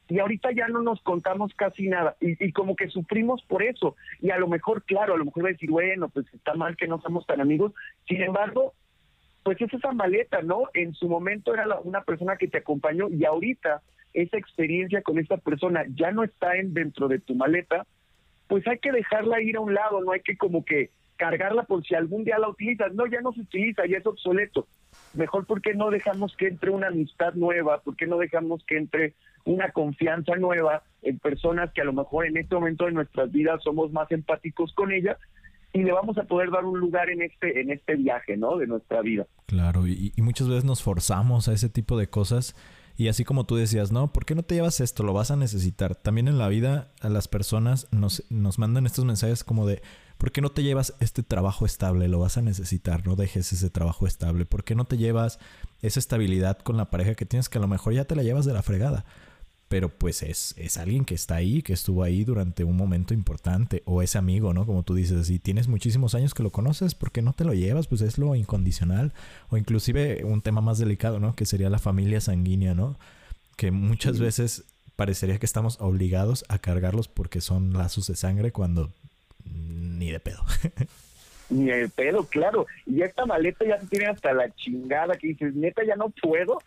y 0.08 0.18
ahorita 0.18 0.52
ya 0.52 0.68
no 0.68 0.82
nos 0.82 1.00
contamos 1.00 1.54
casi 1.54 1.88
nada, 1.88 2.14
y, 2.20 2.42
y 2.44 2.52
como 2.52 2.76
que 2.76 2.88
sufrimos 2.88 3.42
por 3.44 3.62
eso. 3.62 3.96
Y 4.20 4.30
a 4.30 4.38
lo 4.38 4.48
mejor, 4.48 4.84
claro, 4.84 5.14
a 5.14 5.16
lo 5.16 5.24
mejor 5.24 5.44
va 5.44 5.48
a 5.48 5.52
decir, 5.52 5.70
bueno, 5.70 6.10
pues 6.10 6.26
está 6.34 6.54
mal 6.54 6.76
que 6.76 6.86
no 6.86 7.00
somos 7.00 7.26
tan 7.26 7.40
amigos, 7.40 7.72
sin 8.06 8.22
embargo, 8.22 8.74
pues 9.42 9.60
es 9.60 9.72
esa 9.72 9.92
maleta, 9.92 10.42
¿no? 10.42 10.64
En 10.74 10.94
su 10.94 11.08
momento 11.08 11.54
era 11.54 11.66
la- 11.66 11.80
una 11.80 12.02
persona 12.02 12.36
que 12.36 12.48
te 12.48 12.58
acompañó 12.58 13.08
y 13.08 13.24
ahorita 13.24 13.82
esa 14.14 14.38
experiencia 14.38 15.02
con 15.02 15.18
esta 15.18 15.37
persona 15.37 15.85
ya 15.94 16.12
no 16.12 16.25
está 16.25 16.56
en 16.56 16.73
dentro 16.73 17.09
de 17.09 17.18
tu 17.18 17.35
maleta, 17.35 17.87
pues 18.47 18.66
hay 18.66 18.78
que 18.78 18.92
dejarla 18.92 19.42
ir 19.42 19.56
a 19.56 19.61
un 19.61 19.75
lado, 19.75 20.00
no 20.00 20.12
hay 20.12 20.21
que 20.21 20.37
como 20.37 20.64
que 20.64 20.90
cargarla 21.16 21.64
por 21.64 21.85
si 21.85 21.94
algún 21.94 22.25
día 22.25 22.38
la 22.38 22.49
utilizas. 22.49 22.94
No, 22.94 23.06
ya 23.06 23.21
no 23.21 23.33
se 23.33 23.40
utiliza, 23.40 23.87
ya 23.87 23.99
es 23.99 24.06
obsoleto. 24.06 24.66
Mejor 25.14 25.47
porque 25.47 25.75
no 25.75 25.90
dejamos 25.90 26.37
que 26.37 26.49
entre 26.49 26.71
una 26.71 26.88
amistad 26.88 27.35
nueva, 27.35 27.80
porque 27.85 28.06
no 28.06 28.18
dejamos 28.18 28.64
que 28.64 28.76
entre 28.76 29.14
una 29.44 29.71
confianza 29.71 30.37
nueva 30.37 30.83
en 31.02 31.18
personas 31.18 31.73
que 31.73 31.83
a 31.83 31.85
lo 31.85 31.92
mejor 31.92 32.26
en 32.26 32.37
este 32.37 32.54
momento 32.54 32.87
de 32.87 32.92
nuestras 32.92 33.30
vidas 33.30 33.62
somos 33.62 33.92
más 33.92 34.11
empáticos 34.11 34.73
con 34.75 34.92
ellas 34.92 35.18
y 35.73 35.83
le 35.83 35.92
vamos 35.92 36.16
a 36.18 36.23
poder 36.23 36.50
dar 36.50 36.64
un 36.64 36.78
lugar 36.78 37.11
en 37.11 37.23
este 37.23 37.61
en 37.61 37.71
este 37.71 37.97
viaje, 37.97 38.37
¿no? 38.37 38.56
De 38.56 38.66
nuestra 38.66 39.02
vida. 39.02 39.26
Claro, 39.47 39.87
y, 39.87 40.12
y 40.16 40.23
muchas 40.23 40.49
veces 40.49 40.64
nos 40.64 40.83
forzamos 40.83 41.49
a 41.49 41.52
ese 41.52 41.68
tipo 41.68 41.99
de 41.99 42.06
cosas 42.06 42.54
y 42.96 43.08
así 43.08 43.24
como 43.24 43.44
tú 43.44 43.56
decías, 43.56 43.90
no, 43.90 44.12
¿por 44.12 44.24
qué 44.24 44.34
no 44.34 44.44
te 44.44 44.54
llevas 44.54 44.80
esto? 44.80 45.02
Lo 45.02 45.12
vas 45.12 45.30
a 45.30 45.36
necesitar. 45.36 45.96
También 45.96 46.28
en 46.28 46.38
la 46.38 46.48
vida 46.48 46.92
a 47.00 47.08
las 47.08 47.26
personas 47.26 47.88
nos, 47.90 48.22
nos 48.30 48.58
mandan 48.58 48.86
estos 48.86 49.04
mensajes 49.04 49.42
como 49.42 49.66
de, 49.66 49.82
¿por 50.16 50.30
qué 50.30 50.40
no 50.40 50.50
te 50.50 50.62
llevas 50.62 50.94
este 51.00 51.24
trabajo 51.24 51.66
estable? 51.66 52.06
Lo 52.06 52.20
vas 52.20 52.36
a 52.36 52.42
necesitar, 52.42 53.04
no 53.06 53.16
dejes 53.16 53.52
ese 53.52 53.68
trabajo 53.68 54.06
estable. 54.06 54.46
¿Por 54.46 54.62
qué 54.62 54.76
no 54.76 54.84
te 54.84 54.96
llevas 54.96 55.40
esa 55.82 55.98
estabilidad 55.98 56.58
con 56.58 56.76
la 56.76 56.90
pareja 56.90 57.14
que 57.14 57.26
tienes 57.26 57.48
que 57.48 57.58
a 57.58 57.60
lo 57.60 57.68
mejor 57.68 57.94
ya 57.94 58.04
te 58.04 58.14
la 58.14 58.22
llevas 58.22 58.44
de 58.44 58.52
la 58.52 58.62
fregada? 58.62 59.04
Pero 59.68 59.88
pues 59.88 60.23
es, 60.23 60.54
es 60.56 60.76
alguien 60.76 61.04
que 61.04 61.14
está 61.14 61.37
ahí, 61.37 61.62
que 61.62 61.73
estuvo 61.73 62.02
ahí 62.02 62.25
durante 62.25 62.64
un 62.64 62.76
momento 62.76 63.14
importante, 63.14 63.83
o 63.87 64.02
es 64.02 64.16
amigo, 64.16 64.52
¿no? 64.52 64.66
Como 64.66 64.83
tú 64.83 64.94
dices, 64.94 65.26
si 65.26 65.38
tienes 65.38 65.68
muchísimos 65.68 66.14
años 66.14 66.35
que 66.35 66.42
lo 66.42 66.50
conoces, 66.50 66.94
¿por 66.94 67.11
qué 67.11 67.23
no 67.23 67.33
te 67.33 67.44
lo 67.44 67.54
llevas? 67.54 67.87
Pues 67.87 68.00
es 68.00 68.18
lo 68.18 68.35
incondicional, 68.35 69.12
o 69.49 69.56
inclusive 69.56 70.25
un 70.25 70.42
tema 70.42 70.61
más 70.61 70.78
delicado, 70.78 71.18
¿no? 71.21 71.35
Que 71.35 71.47
sería 71.47 71.71
la 71.71 71.78
familia 71.78 72.21
sanguínea, 72.21 72.75
¿no? 72.75 72.99
Que 73.56 73.71
muchas 73.71 74.18
veces 74.18 74.64
parecería 74.97 75.38
que 75.38 75.47
estamos 75.47 75.80
obligados 75.80 76.44
a 76.49 76.59
cargarlos 76.59 77.09
porque 77.09 77.40
son 77.40 77.73
lazos 77.73 78.06
de 78.06 78.16
sangre 78.16 78.52
cuando 78.52 78.92
ni 79.44 80.11
de 80.11 80.21
pedo. 80.21 80.44
ni 81.50 81.66
de 81.66 81.88
pedo, 81.88 82.25
claro. 82.25 82.66
Y 82.87 83.02
esta 83.02 83.26
maleta 83.26 83.64
ya 83.64 83.78
tiene 83.78 84.06
hasta 84.06 84.33
la 84.33 84.54
chingada 84.54 85.16
que 85.16 85.28
dices, 85.28 85.54
neta, 85.54 85.85
ya 85.85 85.97
no 85.97 86.11
puedo 86.11 86.59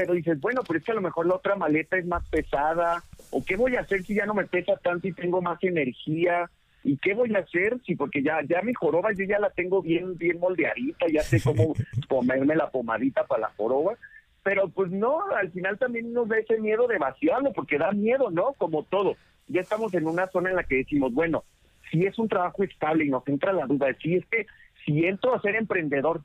pero 0.00 0.14
dices, 0.14 0.40
bueno, 0.40 0.62
pero 0.66 0.78
es 0.78 0.84
que 0.84 0.92
a 0.92 0.94
lo 0.94 1.02
mejor 1.02 1.26
la 1.26 1.34
otra 1.34 1.56
maleta 1.56 1.98
es 1.98 2.06
más 2.06 2.26
pesada, 2.30 3.04
o 3.30 3.44
qué 3.44 3.56
voy 3.56 3.76
a 3.76 3.80
hacer 3.80 4.02
si 4.02 4.14
ya 4.14 4.24
no 4.24 4.32
me 4.32 4.46
pesa 4.46 4.76
tanto 4.76 5.06
y 5.06 5.12
tengo 5.12 5.42
más 5.42 5.62
energía, 5.62 6.50
y 6.82 6.96
qué 6.96 7.12
voy 7.12 7.34
a 7.34 7.40
hacer 7.40 7.78
si 7.84 7.94
porque 7.94 8.22
ya 8.22 8.40
ya 8.48 8.62
mi 8.62 8.72
joroba 8.72 9.12
yo 9.12 9.26
ya 9.26 9.38
la 9.38 9.50
tengo 9.50 9.82
bien 9.82 10.16
bien 10.16 10.40
moldeadita, 10.40 11.06
ya 11.12 11.20
sé 11.20 11.42
cómo 11.42 11.74
comerme 12.08 12.56
la 12.56 12.70
pomadita 12.70 13.26
para 13.26 13.42
la 13.42 13.52
joroba, 13.58 13.98
pero 14.42 14.70
pues 14.70 14.90
no, 14.90 15.20
al 15.36 15.50
final 15.50 15.78
también 15.78 16.14
nos 16.14 16.26
da 16.28 16.38
ese 16.38 16.58
miedo 16.58 16.86
de 16.86 16.96
vaciarlo, 16.96 17.52
porque 17.52 17.76
da 17.76 17.92
miedo, 17.92 18.30
¿no? 18.30 18.54
Como 18.54 18.84
todo. 18.84 19.16
Ya 19.48 19.60
estamos 19.60 19.92
en 19.92 20.06
una 20.06 20.28
zona 20.28 20.48
en 20.48 20.56
la 20.56 20.64
que 20.64 20.76
decimos, 20.76 21.12
bueno, 21.12 21.44
si 21.90 22.06
es 22.06 22.18
un 22.18 22.28
trabajo 22.28 22.64
estable 22.64 23.04
y 23.04 23.10
nos 23.10 23.28
entra 23.28 23.52
la 23.52 23.66
duda, 23.66 23.88
si 24.00 24.14
es 24.14 24.24
que 24.26 24.46
si 24.86 25.04
entro 25.04 25.34
a 25.34 25.42
ser 25.42 25.56
emprendedor, 25.56 26.22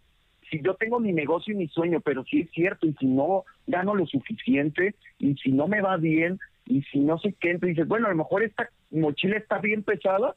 si 0.50 0.62
yo 0.62 0.75
tengo 0.75 1.00
mi 1.00 1.14
negocio 1.14 1.54
y 1.54 1.58
mi 1.58 1.68
sueño, 1.68 2.00
pero 2.02 2.24
si 2.25 2.42
es 2.42 2.52
cierto, 2.52 2.88
y 2.88 2.94
si 2.94 3.06
no 3.06 3.46
gano 3.68 3.96
lo 3.96 4.06
suficiente, 4.06 4.96
y 5.20 5.36
si 5.36 5.52
no 5.52 5.68
me 5.68 5.82
va 5.82 5.98
bien, 5.98 6.40
y 6.66 6.82
si 6.84 7.00
no 7.00 7.18
sé 7.20 7.36
qué, 7.40 7.52
entonces 7.52 7.75
dices, 7.75 7.88
bueno, 7.88 8.08
a 8.08 8.12
lo 8.12 8.18
mejor 8.18 8.44
esta 8.44 8.70
mochila 8.92 9.38
está 9.38 9.60
bien 9.60 9.84
pesada, 9.84 10.36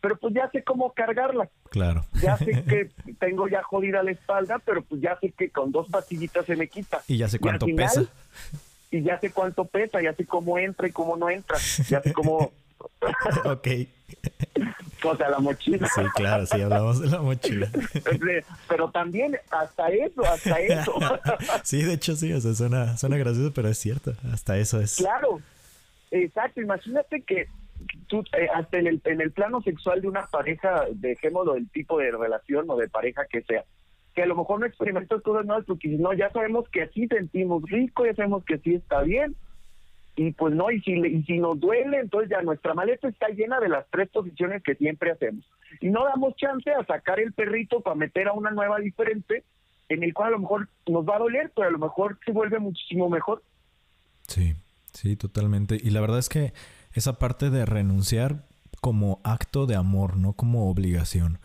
pero 0.00 0.16
pues 0.18 0.34
ya 0.34 0.50
sé 0.50 0.62
cómo 0.62 0.92
cargarla. 0.92 1.48
Claro. 1.70 2.04
Ya 2.22 2.36
sé 2.36 2.64
que 2.68 2.90
tengo 3.18 3.48
ya 3.48 3.62
jodida 3.62 4.02
la 4.02 4.12
espalda, 4.12 4.60
pero 4.64 4.82
pues 4.82 5.00
ya 5.00 5.18
sé 5.20 5.32
que 5.32 5.50
con 5.50 5.72
dos 5.72 5.88
pastillitas 5.88 6.46
se 6.46 6.56
me 6.56 6.68
quita. 6.68 7.02
Y 7.08 7.18
ya 7.18 7.28
sé 7.28 7.38
cuánto 7.38 7.66
pesa. 7.66 8.04
Y 8.90 9.02
ya 9.02 9.18
sé 9.18 9.30
cuánto 9.30 9.64
pesa, 9.64 10.00
ya 10.00 10.14
sé 10.14 10.24
cómo 10.24 10.58
entra 10.58 10.86
y 10.86 10.92
cómo 10.92 11.16
no 11.16 11.28
entra, 11.28 11.56
ya 11.88 12.00
sé 12.00 12.12
cómo... 12.12 12.52
ok. 13.44 13.68
O 15.10 15.16
sea, 15.16 15.30
la 15.30 15.38
mochila. 15.38 15.88
Sí, 15.88 16.02
claro, 16.14 16.46
sí, 16.46 16.60
hablamos 16.60 17.00
de 17.00 17.08
la 17.08 17.20
mochila. 17.20 17.68
pero 18.68 18.90
también 18.90 19.38
hasta 19.50 19.88
eso, 19.88 20.24
hasta 20.24 20.60
eso. 20.60 20.92
sí, 21.64 21.82
de 21.82 21.94
hecho 21.94 22.16
sí, 22.16 22.32
o 22.32 22.40
sea, 22.40 22.54
suena, 22.54 22.96
suena 22.96 23.16
gracioso, 23.16 23.52
pero 23.54 23.68
es 23.68 23.78
cierto, 23.78 24.12
hasta 24.32 24.58
eso 24.58 24.80
es. 24.80 24.96
Claro, 24.96 25.40
exacto, 26.10 26.60
imagínate 26.60 27.22
que 27.22 27.48
tú, 28.08 28.24
eh, 28.32 28.48
hasta 28.52 28.78
en 28.78 28.86
el, 28.86 29.00
en 29.04 29.20
el 29.20 29.32
plano 29.32 29.60
sexual 29.62 30.00
de 30.00 30.08
una 30.08 30.26
pareja, 30.26 30.84
dejémoslo 30.92 31.54
del 31.54 31.68
tipo 31.70 31.98
de 31.98 32.10
relación 32.10 32.68
o 32.68 32.76
de 32.76 32.88
pareja 32.88 33.26
que 33.26 33.42
sea, 33.42 33.64
que 34.14 34.22
a 34.22 34.26
lo 34.26 34.36
mejor 34.36 34.60
no 34.60 34.66
experimentas 34.66 35.22
cosas 35.22 35.44
nuevas 35.46 35.64
porque 35.66 35.88
no, 35.88 36.12
ya 36.14 36.30
sabemos 36.30 36.68
que 36.70 36.82
así 36.82 37.06
sentimos 37.06 37.62
rico, 37.70 38.06
ya 38.06 38.14
sabemos 38.14 38.44
que 38.44 38.54
así 38.54 38.74
está 38.74 39.02
bien, 39.02 39.36
y 40.16 40.32
pues 40.32 40.54
no, 40.54 40.70
y 40.70 40.80
si, 40.80 40.92
y 40.92 41.22
si 41.24 41.38
nos 41.38 41.60
duele, 41.60 42.00
entonces 42.00 42.30
ya 42.30 42.40
nuestra 42.40 42.72
maleta 42.72 43.06
está 43.06 43.28
llena 43.28 43.60
de 43.60 43.68
las 43.68 43.86
tres 43.90 44.08
posiciones 44.08 44.62
que 44.62 44.74
siempre 44.74 45.10
hacemos. 45.10 45.44
Y 45.80 45.90
no 45.90 46.04
damos 46.04 46.34
chance 46.36 46.70
a 46.70 46.84
sacar 46.86 47.20
el 47.20 47.34
perrito 47.34 47.82
para 47.82 47.96
meter 47.96 48.28
a 48.28 48.32
una 48.32 48.50
nueva 48.50 48.78
diferente, 48.78 49.44
en 49.90 50.02
el 50.02 50.14
cual 50.14 50.28
a 50.28 50.30
lo 50.32 50.38
mejor 50.38 50.68
nos 50.86 51.06
va 51.06 51.16
a 51.16 51.20
doler, 51.20 51.52
pero 51.54 51.68
a 51.68 51.70
lo 51.70 51.78
mejor 51.78 52.18
se 52.24 52.32
vuelve 52.32 52.58
muchísimo 52.58 53.10
mejor. 53.10 53.42
Sí, 54.26 54.54
sí, 54.92 55.16
totalmente. 55.16 55.78
Y 55.80 55.90
la 55.90 56.00
verdad 56.00 56.18
es 56.18 56.30
que 56.30 56.54
esa 56.94 57.18
parte 57.18 57.50
de 57.50 57.66
renunciar 57.66 58.46
como 58.80 59.20
acto 59.22 59.66
de 59.66 59.76
amor, 59.76 60.16
no 60.16 60.32
como 60.32 60.70
obligación. 60.70 61.38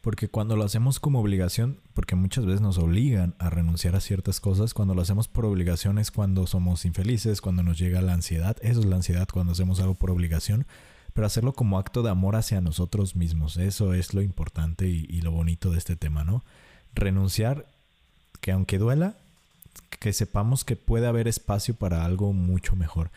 Porque 0.00 0.28
cuando 0.28 0.56
lo 0.56 0.64
hacemos 0.64 0.98
como 0.98 1.20
obligación, 1.20 1.78
porque 1.92 2.16
muchas 2.16 2.46
veces 2.46 2.62
nos 2.62 2.78
obligan 2.78 3.34
a 3.38 3.50
renunciar 3.50 3.96
a 3.96 4.00
ciertas 4.00 4.40
cosas, 4.40 4.72
cuando 4.72 4.94
lo 4.94 5.02
hacemos 5.02 5.28
por 5.28 5.44
obligación 5.44 5.98
es 5.98 6.10
cuando 6.10 6.46
somos 6.46 6.86
infelices, 6.86 7.42
cuando 7.42 7.62
nos 7.62 7.78
llega 7.78 8.00
la 8.00 8.14
ansiedad, 8.14 8.56
eso 8.62 8.80
es 8.80 8.86
la 8.86 8.96
ansiedad 8.96 9.28
cuando 9.30 9.52
hacemos 9.52 9.78
algo 9.78 9.94
por 9.94 10.10
obligación, 10.10 10.66
pero 11.12 11.26
hacerlo 11.26 11.52
como 11.52 11.78
acto 11.78 12.02
de 12.02 12.08
amor 12.08 12.36
hacia 12.36 12.62
nosotros 12.62 13.14
mismos, 13.14 13.58
eso 13.58 13.92
es 13.92 14.14
lo 14.14 14.22
importante 14.22 14.88
y, 14.88 15.20
lo 15.20 15.32
bonito 15.32 15.70
de 15.70 15.78
este 15.78 15.96
tema, 15.96 16.24
¿no? 16.24 16.44
Renunciar, 16.94 17.66
que 18.40 18.52
aunque 18.52 18.78
duela, 18.78 19.16
que 19.98 20.14
sepamos 20.14 20.64
que 20.64 20.76
puede 20.76 21.08
haber 21.08 21.28
espacio 21.28 21.74
para 21.74 22.06
algo 22.06 22.32
mucho 22.32 22.74
mejor. 22.74 23.10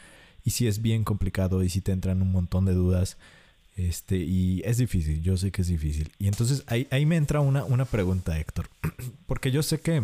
Y 0.44 0.52
si 0.52 0.68
es 0.68 0.82
bien 0.82 1.06
complicado 1.06 1.64
y 1.64 1.70
si 1.70 1.80
te 1.80 1.94
entran 1.94 2.22
un 2.22 2.34
montón 2.34 2.66
de 2.66 2.74
dudas, 2.74 3.18
este, 3.76 4.18
y 4.18 4.62
es 4.66 4.78
difícil, 4.78 5.22
yo 5.22 5.38
sé 5.38 5.52
que 5.52 5.64
es 5.64 5.68
difícil. 5.68 6.12
Y 6.20 6.28
entonces 6.28 6.64
ahí, 6.68 6.88
ahí 6.92 7.06
me 7.06 7.18
entra 7.18 7.40
una, 7.40 7.64
una 7.66 7.86
pregunta, 7.86 8.40
Héctor. 8.40 8.70
Porque 9.26 9.52
yo 9.52 9.64
sé 9.64 9.80
que 9.80 10.04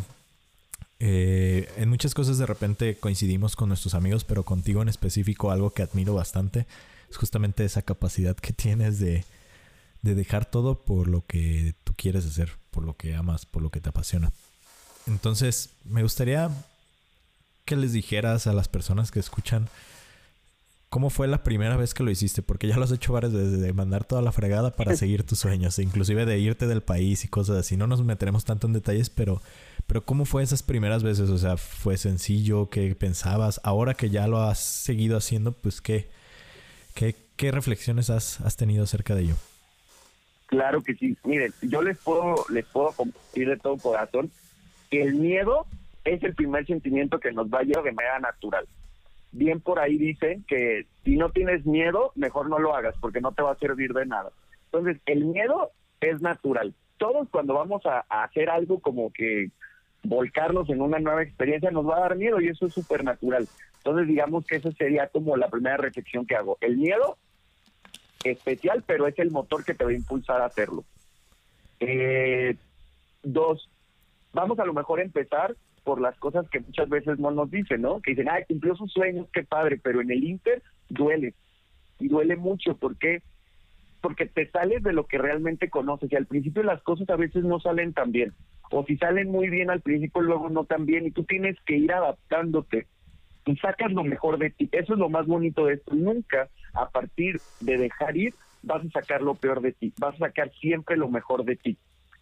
eh, 0.99 1.71
en 1.77 1.89
muchas 1.89 2.13
cosas 2.13 2.37
de 2.37 2.45
repente 2.45 2.97
coincidimos 2.97 3.55
con 3.55 3.69
nuestros 3.69 3.93
amigos, 3.93 4.25
pero 4.25 4.43
contigo 4.43 4.81
en 4.81 4.89
específico 4.89 5.51
algo 5.51 5.71
que 5.71 5.83
admiro 5.83 6.13
bastante 6.13 6.65
es 7.09 7.17
justamente 7.17 7.63
esa 7.63 7.81
capacidad 7.81 8.35
que 8.35 8.53
tienes 8.53 8.99
de, 8.99 9.23
de 10.01 10.15
dejar 10.15 10.45
todo 10.45 10.79
por 10.79 11.07
lo 11.07 11.25
que 11.25 11.73
tú 11.83 11.93
quieres 11.95 12.25
hacer, 12.25 12.51
por 12.71 12.83
lo 12.83 12.95
que 12.97 13.15
amas, 13.15 13.45
por 13.45 13.61
lo 13.61 13.69
que 13.69 13.81
te 13.81 13.89
apasiona. 13.89 14.31
Entonces, 15.07 15.71
me 15.85 16.03
gustaría 16.03 16.51
que 17.65 17.75
les 17.75 17.93
dijeras 17.93 18.47
a 18.47 18.53
las 18.53 18.67
personas 18.67 19.11
que 19.11 19.19
escuchan 19.19 19.69
¿Cómo 20.89 21.11
fue 21.11 21.27
la 21.27 21.43
primera 21.43 21.77
vez 21.77 21.93
que 21.93 22.01
lo 22.01 22.09
hiciste? 22.09 22.41
Porque 22.41 22.67
ya 22.67 22.75
lo 22.75 22.83
has 22.83 22.91
hecho 22.91 23.13
varias 23.13 23.31
veces, 23.31 23.61
de 23.61 23.73
mandar 23.73 24.05
toda 24.05 24.23
la 24.23 24.31
fregada 24.31 24.71
para 24.71 24.95
seguir 24.95 25.23
tus 25.23 25.37
sueños, 25.37 25.77
e 25.77 25.83
inclusive 25.83 26.25
de 26.25 26.39
irte 26.39 26.65
del 26.65 26.81
país 26.81 27.23
y 27.23 27.27
cosas 27.27 27.57
así. 27.57 27.77
No 27.77 27.85
nos 27.85 28.03
meteremos 28.03 28.43
tanto 28.43 28.65
en 28.65 28.73
detalles, 28.73 29.11
pero, 29.11 29.39
pero 29.85 30.03
¿cómo 30.03 30.25
fue 30.25 30.41
esas 30.41 30.63
primeras 30.63 31.03
veces? 31.03 31.29
O 31.29 31.37
sea, 31.37 31.57
¿fue 31.57 31.95
sencillo? 31.97 32.69
¿Qué 32.71 32.95
pensabas? 32.95 33.61
Ahora 33.63 33.93
que 33.93 34.09
ya 34.09 34.27
lo 34.27 34.39
has 34.39 34.59
seguido 34.59 35.15
haciendo, 35.15 35.51
pues 35.51 35.79
¿qué, 35.79 36.09
qué, 36.95 37.15
qué 37.35 37.51
reflexiones 37.51 38.09
has, 38.09 38.41
has 38.41 38.57
tenido 38.57 38.83
acerca 38.83 39.13
de 39.13 39.21
ello? 39.21 39.35
Claro 40.47 40.81
que 40.81 40.95
sí. 40.95 41.15
Miren, 41.23 41.53
yo 41.61 41.83
les 41.83 41.99
puedo, 41.99 42.45
les 42.49 42.65
puedo 42.65 42.93
compartir 42.93 43.47
de 43.47 43.57
todo 43.57 43.77
corazón 43.77 44.31
que 44.89 45.03
el 45.03 45.13
miedo 45.13 45.67
es 46.03 46.23
el 46.23 46.33
primer 46.33 46.65
sentimiento 46.65 47.19
que 47.19 47.31
nos 47.31 47.47
va 47.47 47.59
a 47.59 47.63
llevar 47.63 47.83
de 47.83 47.91
manera 47.91 48.17
natural 48.17 48.65
bien 49.31 49.61
por 49.61 49.79
ahí 49.79 49.97
dicen 49.97 50.43
que 50.47 50.85
si 51.03 51.15
no 51.17 51.29
tienes 51.29 51.65
miedo, 51.65 52.11
mejor 52.15 52.49
no 52.49 52.59
lo 52.59 52.75
hagas 52.75 52.95
porque 52.99 53.21
no 53.21 53.31
te 53.31 53.41
va 53.41 53.51
a 53.51 53.57
servir 53.57 53.93
de 53.93 54.05
nada. 54.05 54.31
Entonces, 54.65 55.01
el 55.05 55.25
miedo 55.25 55.71
es 56.01 56.21
natural. 56.21 56.73
Todos 56.97 57.27
cuando 57.29 57.53
vamos 57.53 57.85
a, 57.85 58.05
hacer 58.09 58.49
algo 58.49 58.79
como 58.79 59.11
que 59.11 59.51
volcarnos 60.03 60.69
en 60.69 60.81
una 60.81 60.99
nueva 60.99 61.23
experiencia 61.23 61.71
nos 61.71 61.87
va 61.87 61.97
a 61.97 62.01
dar 62.01 62.15
miedo 62.15 62.39
y 62.39 62.47
eso 62.47 62.65
es 62.65 62.73
súper 62.73 63.03
natural. 63.03 63.47
Entonces, 63.77 64.07
digamos 64.07 64.45
que 64.45 64.57
esa 64.57 64.71
sería 64.71 65.07
como 65.07 65.37
la 65.37 65.49
primera 65.49 65.77
reflexión 65.77 66.25
que 66.25 66.35
hago. 66.35 66.57
El 66.61 66.77
miedo 66.77 67.17
especial, 68.23 68.83
pero 68.85 69.07
es 69.07 69.17
el 69.19 69.31
motor 69.31 69.63
que 69.63 69.73
te 69.73 69.85
va 69.85 69.91
a 69.91 69.95
impulsar 69.95 70.41
a 70.41 70.45
hacerlo. 70.45 70.83
Eh, 71.79 72.55
dos, 73.23 73.69
vamos 74.33 74.59
a 74.59 74.65
lo 74.65 74.73
mejor 74.73 74.99
a 74.99 75.03
empezar 75.03 75.55
por 75.89 76.01
las 76.01 76.15
cosas 76.19 76.47
que 76.51 76.59
muchas 76.59 76.87
veces 76.87 77.17
no 77.17 77.31
nos 77.31 77.49
dicen, 77.49 77.81
¿no? 77.81 77.99
Que 77.99 78.11
dicen, 78.11 78.29
ay, 78.29 78.43
cumplió 78.47 78.75
sus 78.75 78.93
sueños, 78.93 79.25
qué 79.33 79.41
padre, 79.41 79.79
pero 79.81 80.01
en 80.01 80.11
el 80.11 80.23
Inter 80.23 80.61
duele. 80.87 81.33
Y 81.99 82.09
duele 82.09 82.35
mucho, 82.35 82.77
¿por 82.77 82.95
qué? 82.95 83.23
Porque 83.99 84.27
te 84.27 84.47
sales 84.51 84.83
de 84.83 84.93
lo 84.93 85.07
que 85.07 85.17
realmente 85.17 85.67
conoces 85.67 86.11
y 86.11 86.15
al 86.15 86.27
principio 86.27 86.61
las 86.61 86.83
cosas 86.83 87.09
a 87.09 87.15
veces 87.15 87.43
no 87.43 87.59
salen 87.59 87.93
tan 87.93 88.11
bien. 88.11 88.33
O 88.69 88.85
si 88.85 88.97
salen 88.97 89.31
muy 89.31 89.49
bien 89.49 89.71
al 89.71 89.81
principio, 89.81 90.21
luego 90.21 90.47
no 90.51 90.65
tan 90.65 90.85
bien 90.85 91.07
y 91.07 91.11
tú 91.11 91.23
tienes 91.23 91.57
que 91.65 91.77
ir 91.77 91.91
adaptándote 91.91 92.85
y 93.47 93.55
sacas 93.55 93.91
lo 93.91 94.03
mejor 94.03 94.37
de 94.37 94.51
ti. 94.51 94.69
Eso 94.71 94.93
es 94.93 94.99
lo 94.99 95.09
más 95.09 95.25
bonito 95.25 95.65
de 95.65 95.73
esto. 95.73 95.95
Nunca 95.95 96.49
a 96.75 96.87
partir 96.89 97.41
de 97.61 97.79
dejar 97.79 98.15
ir 98.15 98.35
vas 98.61 98.85
a 98.85 98.89
sacar 98.91 99.23
lo 99.23 99.33
peor 99.33 99.61
de 99.61 99.71
ti, 99.71 99.91
vas 99.97 100.13
a 100.17 100.27
sacar 100.27 100.51
siempre 100.61 100.97
lo 100.97 101.09
mejor 101.09 101.45
de 101.45 101.55
ti 101.55 101.79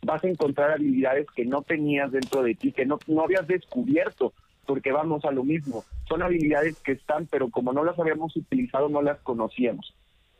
vas 0.07 0.23
a 0.23 0.27
encontrar 0.27 0.71
habilidades 0.71 1.27
que 1.35 1.45
no 1.45 1.61
tenías 1.61 2.11
dentro 2.11 2.41
de 2.41 2.55
ti, 2.55 2.71
que 2.71 2.85
no, 2.85 2.97
no 3.07 3.21
habías 3.21 3.45
descubierto 3.45 4.33
porque 4.65 4.91
vamos 4.91 5.23
a 5.25 5.31
lo 5.31 5.43
mismo. 5.43 5.83
Son 6.07 6.23
habilidades 6.23 6.79
que 6.79 6.93
están, 6.93 7.27
pero 7.27 7.49
como 7.49 7.73
no 7.73 7.83
las 7.83 7.99
habíamos 7.99 8.35
utilizado, 8.35 8.89
no 8.89 9.01
las 9.01 9.19
conocíamos. 9.19 9.95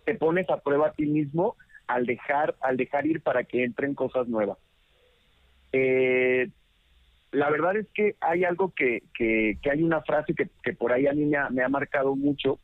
Te 0.06 0.16
pones 0.16 0.50
a 0.50 0.60
prueba 0.62 0.88
a 0.88 0.92
ti 0.94 1.06
mismo 1.06 1.56
al 1.86 2.06
dejar, 2.06 2.56
al 2.62 2.78
dejar 2.78 3.06
ir 3.06 3.22
para 3.22 3.44
que 3.44 3.64
entren 3.64 3.94
cosas 3.94 4.28
nuevas. 4.28 4.58
Eh, 5.74 6.50
la 7.32 7.50
verdad 7.50 7.76
es 7.78 7.88
que 7.94 8.16
hay 8.22 8.44
algo 8.44 8.74
que, 8.74 9.04
que, 9.14 9.58
hay 9.70 9.84
una 9.84 10.02
frase 10.02 10.34
que, 10.34 10.50
que, 10.64 10.74
por 10.74 10.94
ahí 10.94 11.08
a 11.08 11.14
mí 11.14 11.26
me 11.26 11.64
ha, 11.64 11.70
marcado 11.70 12.16
mucho, 12.16 12.60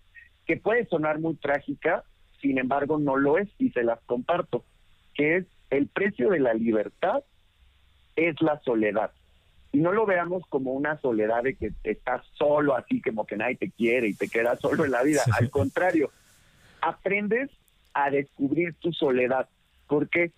que 0.45 0.57
puede 0.57 0.85
sonar 0.85 1.19
muy 1.19 1.35
trágica, 1.35 2.03
sin 2.41 2.57
embargo 2.57 2.97
no 2.97 3.17
lo 3.17 3.37
es 3.37 3.49
y 3.59 3.69
se 3.71 3.83
las 3.83 3.99
comparto, 4.01 4.63
que 5.13 5.37
es 5.37 5.45
el 5.77 5.87
precio 5.87 6.29
de 6.29 6.39
la 6.39 6.53
libertad 6.53 7.23
es 8.15 8.39
la 8.41 8.59
soledad. 8.61 9.11
Y 9.71 9.79
no 9.79 9.91
lo 9.91 10.05
veamos 10.05 10.43
como 10.49 10.73
una 10.73 10.97
soledad 10.99 11.43
de 11.43 11.55
que 11.55 11.71
estás 11.83 12.23
solo 12.33 12.75
así 12.75 13.01
como 13.01 13.25
que 13.25 13.37
nadie 13.37 13.55
te 13.55 13.71
quiere 13.71 14.07
y 14.07 14.13
te 14.13 14.29
quedas 14.29 14.59
solo 14.59 14.85
en 14.85 14.91
la 14.91 15.01
vida. 15.01 15.21
Al 15.39 15.49
contrario, 15.49 16.11
aprendes 16.81 17.49
a 17.93 18.11
descubrir 18.11 18.75
tu 18.75 18.93
soledad. 18.93 19.49
¿Por 19.87 20.09
qué? 20.09 20.31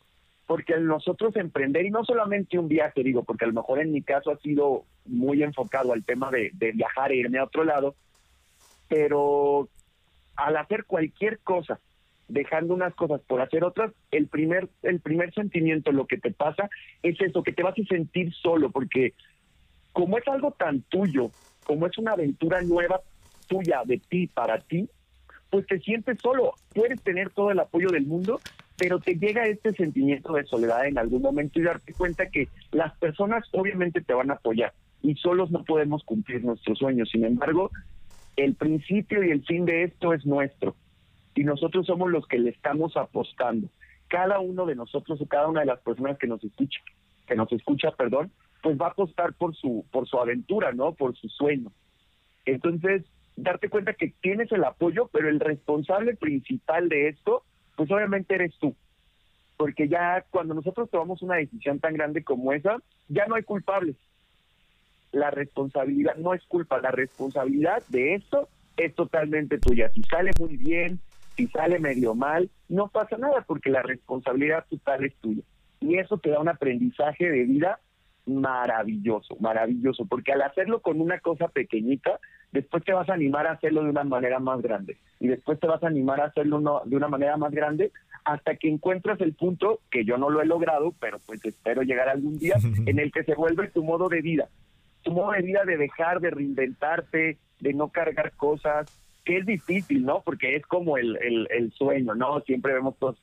Porque 0.47 0.73
al 0.73 0.85
nosotros 0.85 1.35
emprender, 1.35 1.85
y 1.85 1.89
no 1.89 2.05
solamente 2.05 2.57
un 2.57 2.69
viaje, 2.69 3.03
digo, 3.03 3.23
porque 3.23 3.45
a 3.45 3.47
lo 3.47 3.53
mejor 3.53 3.79
en 3.79 3.91
mi 3.91 4.01
caso 4.01 4.31
ha 4.31 4.37
sido 4.37 4.85
muy 5.05 5.43
enfocado 5.43 5.91
al 5.91 6.05
tema 6.05 6.31
de, 6.31 6.51
viajar 6.73 7.11
e 7.11 7.17
irme 7.17 7.39
a 7.39 7.45
otro 7.45 7.63
lado, 7.63 7.95
pero 8.87 9.67
al 10.35 10.55
hacer 10.57 10.85
cualquier 10.85 11.39
cosa, 11.39 11.79
dejando 12.27 12.73
unas 12.73 12.93
cosas 12.95 13.21
por 13.27 13.41
hacer 13.41 13.63
otras, 13.63 13.91
el 14.11 14.27
primer, 14.27 14.69
el 14.83 14.99
primer 14.99 15.33
sentimiento, 15.33 15.91
lo 15.91 16.05
que 16.07 16.17
te 16.17 16.31
pasa, 16.31 16.69
es 17.03 17.19
eso, 17.21 17.43
que 17.43 17.53
te 17.53 17.63
vas 17.63 17.75
a 17.77 17.83
sentir 17.87 18.33
solo, 18.33 18.71
porque 18.71 19.13
como 19.93 20.17
es 20.17 20.27
algo 20.27 20.51
tan 20.51 20.81
tuyo, 20.81 21.31
como 21.65 21.87
es 21.87 21.97
una 21.97 22.13
aventura 22.13 22.61
nueva 22.61 23.01
tuya, 23.47 23.81
de 23.85 23.99
ti, 24.09 24.27
para 24.27 24.59
ti, 24.59 24.89
pues 25.49 25.65
te 25.67 25.79
sientes 25.79 26.17
solo. 26.21 26.53
Puedes 26.73 27.01
tener 27.01 27.29
todo 27.29 27.51
el 27.51 27.59
apoyo 27.59 27.89
del 27.89 28.05
mundo, 28.05 28.41
pero 28.77 28.99
te 28.99 29.15
llega 29.15 29.47
este 29.47 29.71
sentimiento 29.73 30.33
de 30.33 30.43
soledad 30.45 30.87
en 30.87 30.97
algún 30.97 31.21
momento 31.21 31.59
y 31.59 31.63
darte 31.63 31.93
cuenta 31.93 32.29
que 32.29 32.49
las 32.71 32.97
personas 32.97 33.47
obviamente 33.53 34.01
te 34.01 34.13
van 34.13 34.31
a 34.31 34.35
apoyar 34.35 34.73
y 35.01 35.15
solos 35.15 35.51
no 35.51 35.63
podemos 35.63 36.03
cumplir 36.03 36.43
nuestros 36.43 36.79
sueños. 36.79 37.09
Sin 37.11 37.23
embargo, 37.23 37.71
el 38.35 38.55
principio 38.55 39.23
y 39.23 39.31
el 39.31 39.45
fin 39.45 39.65
de 39.65 39.83
esto 39.83 40.13
es 40.13 40.25
nuestro 40.25 40.75
y 41.35 41.43
nosotros 41.43 41.85
somos 41.85 42.09
los 42.09 42.25
que 42.27 42.39
le 42.39 42.49
estamos 42.49 42.95
apostando. 42.95 43.67
Cada 44.07 44.39
uno 44.39 44.65
de 44.65 44.75
nosotros 44.75 45.19
o 45.21 45.25
cada 45.27 45.47
una 45.47 45.59
de 45.59 45.67
las 45.67 45.79
personas 45.81 46.17
que 46.17 46.27
nos 46.27 46.43
escucha, 46.43 46.79
que 47.27 47.35
nos 47.35 47.51
escucha, 47.51 47.91
perdón, 47.91 48.31
pues 48.63 48.79
va 48.79 48.87
a 48.87 48.91
apostar 48.91 49.33
por 49.33 49.55
su 49.55 49.85
por 49.91 50.07
su 50.07 50.17
aventura, 50.17 50.71
¿no? 50.71 50.93
Por 50.93 51.15
su 51.15 51.27
sueño. 51.27 51.71
Entonces, 52.45 53.03
darte 53.35 53.69
cuenta 53.69 53.93
que 53.93 54.13
tienes 54.21 54.51
el 54.51 54.63
apoyo, 54.63 55.09
pero 55.11 55.29
el 55.29 55.39
responsable 55.39 56.15
principal 56.15 56.87
de 56.87 57.09
esto, 57.09 57.43
pues 57.75 57.91
obviamente 57.91 58.35
eres 58.35 58.53
tú. 58.59 58.75
Porque 59.57 59.87
ya 59.87 60.25
cuando 60.31 60.53
nosotros 60.53 60.89
tomamos 60.89 61.21
una 61.21 61.35
decisión 61.35 61.79
tan 61.79 61.93
grande 61.93 62.23
como 62.23 62.53
esa, 62.53 62.77
ya 63.09 63.25
no 63.25 63.35
hay 63.35 63.43
culpables. 63.43 63.95
La 65.11 65.31
responsabilidad 65.31 66.15
no 66.17 66.33
es 66.33 66.43
culpa, 66.45 66.79
la 66.79 66.91
responsabilidad 66.91 67.83
de 67.89 68.15
esto 68.15 68.49
es 68.77 68.93
totalmente 68.95 69.57
tuya. 69.57 69.89
Si 69.89 70.03
sale 70.03 70.31
muy 70.39 70.57
bien, 70.57 70.99
si 71.35 71.47
sale 71.47 71.79
medio 71.79 72.15
mal, 72.15 72.49
no 72.69 72.87
pasa 72.87 73.17
nada 73.17 73.43
porque 73.47 73.69
la 73.69 73.81
responsabilidad 73.81 74.65
total 74.69 75.05
es 75.05 75.15
tuya. 75.17 75.43
Y 75.81 75.97
eso 75.97 76.17
te 76.17 76.29
da 76.29 76.39
un 76.39 76.49
aprendizaje 76.49 77.29
de 77.29 77.43
vida 77.43 77.79
maravilloso, 78.25 79.35
maravilloso, 79.39 80.05
porque 80.05 80.31
al 80.31 80.41
hacerlo 80.41 80.81
con 80.81 80.99
una 80.99 81.19
cosa 81.19 81.47
pequeñita, 81.47 82.19
después 82.51 82.83
te 82.83 82.93
vas 82.93 83.07
a 83.09 83.13
animar 83.13 83.45
a 83.47 83.51
hacerlo 83.51 83.83
de 83.83 83.89
una 83.89 84.03
manera 84.03 84.39
más 84.39 84.61
grande 84.61 84.97
y 85.19 85.27
después 85.27 85.59
te 85.59 85.67
vas 85.67 85.83
a 85.83 85.87
animar 85.87 86.21
a 86.21 86.25
hacerlo 86.25 86.81
de 86.85 86.95
una 86.95 87.07
manera 87.07 87.37
más 87.37 87.51
grande 87.51 87.91
hasta 88.23 88.55
que 88.55 88.69
encuentras 88.69 89.21
el 89.21 89.35
punto 89.35 89.81
que 89.91 90.05
yo 90.05 90.17
no 90.17 90.29
lo 90.29 90.41
he 90.41 90.45
logrado, 90.45 90.93
pero 90.99 91.19
pues 91.27 91.43
espero 91.45 91.83
llegar 91.83 92.09
algún 92.09 92.39
día 92.39 92.55
en 92.85 92.99
el 92.99 93.11
que 93.11 93.23
se 93.23 93.35
vuelve 93.35 93.69
tu 93.69 93.83
modo 93.83 94.09
de 94.09 94.21
vida, 94.21 94.49
tu 95.03 95.11
modo 95.11 95.33
de 95.33 95.43
vida 95.43 95.63
de 95.65 95.77
dejar 95.77 96.19
de 96.19 96.31
reinventarte, 96.31 97.37
de 97.59 97.73
no 97.73 97.89
cargar 97.89 98.31
cosas, 98.31 98.87
que 99.25 99.37
es 99.37 99.45
difícil, 99.45 100.05
¿no? 100.05 100.21
Porque 100.21 100.55
es 100.55 100.65
como 100.65 100.97
el, 100.97 101.17
el, 101.17 101.47
el 101.49 101.73
sueño, 101.73 102.15
¿no? 102.15 102.39
Siempre 102.41 102.73
vemos 102.73 102.95
todos 102.97 103.17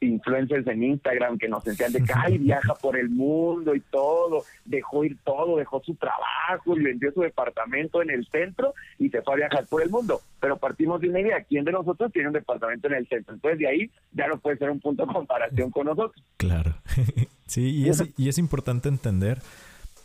influencers 0.00 0.66
en 0.66 0.82
Instagram 0.82 1.38
que 1.38 1.48
nos 1.48 1.66
enseñan 1.66 1.92
de 1.92 2.02
que 2.02 2.12
ay, 2.14 2.38
viaja 2.38 2.74
por 2.74 2.96
el 2.96 3.08
mundo 3.08 3.74
y 3.74 3.80
todo, 3.80 4.44
dejó 4.64 5.04
ir 5.04 5.16
todo, 5.24 5.56
dejó 5.56 5.82
su 5.82 5.94
trabajo 5.94 6.76
y 6.76 6.82
vendió 6.82 7.12
su 7.12 7.22
departamento 7.22 8.02
en 8.02 8.10
el 8.10 8.26
centro 8.26 8.74
y 8.98 9.08
se 9.08 9.22
fue 9.22 9.34
a 9.34 9.36
viajar 9.36 9.66
por 9.66 9.82
el 9.82 9.90
mundo. 9.90 10.20
Pero 10.40 10.58
partimos 10.58 11.00
de 11.00 11.08
una 11.08 11.20
idea, 11.20 11.42
¿quién 11.44 11.64
de 11.64 11.72
nosotros 11.72 12.12
tiene 12.12 12.28
un 12.28 12.34
departamento 12.34 12.88
en 12.88 12.94
el 12.94 13.08
centro? 13.08 13.34
Entonces 13.34 13.58
de 13.58 13.68
ahí 13.68 13.90
ya 14.12 14.28
no 14.28 14.38
puede 14.38 14.58
ser 14.58 14.70
un 14.70 14.80
punto 14.80 15.06
de 15.06 15.12
comparación 15.12 15.70
con 15.70 15.86
nosotros. 15.86 16.22
Claro, 16.36 16.74
sí, 17.46 17.70
y 17.70 17.88
es, 17.88 18.02
y 18.16 18.28
es 18.28 18.38
importante 18.38 18.88
entender 18.88 19.38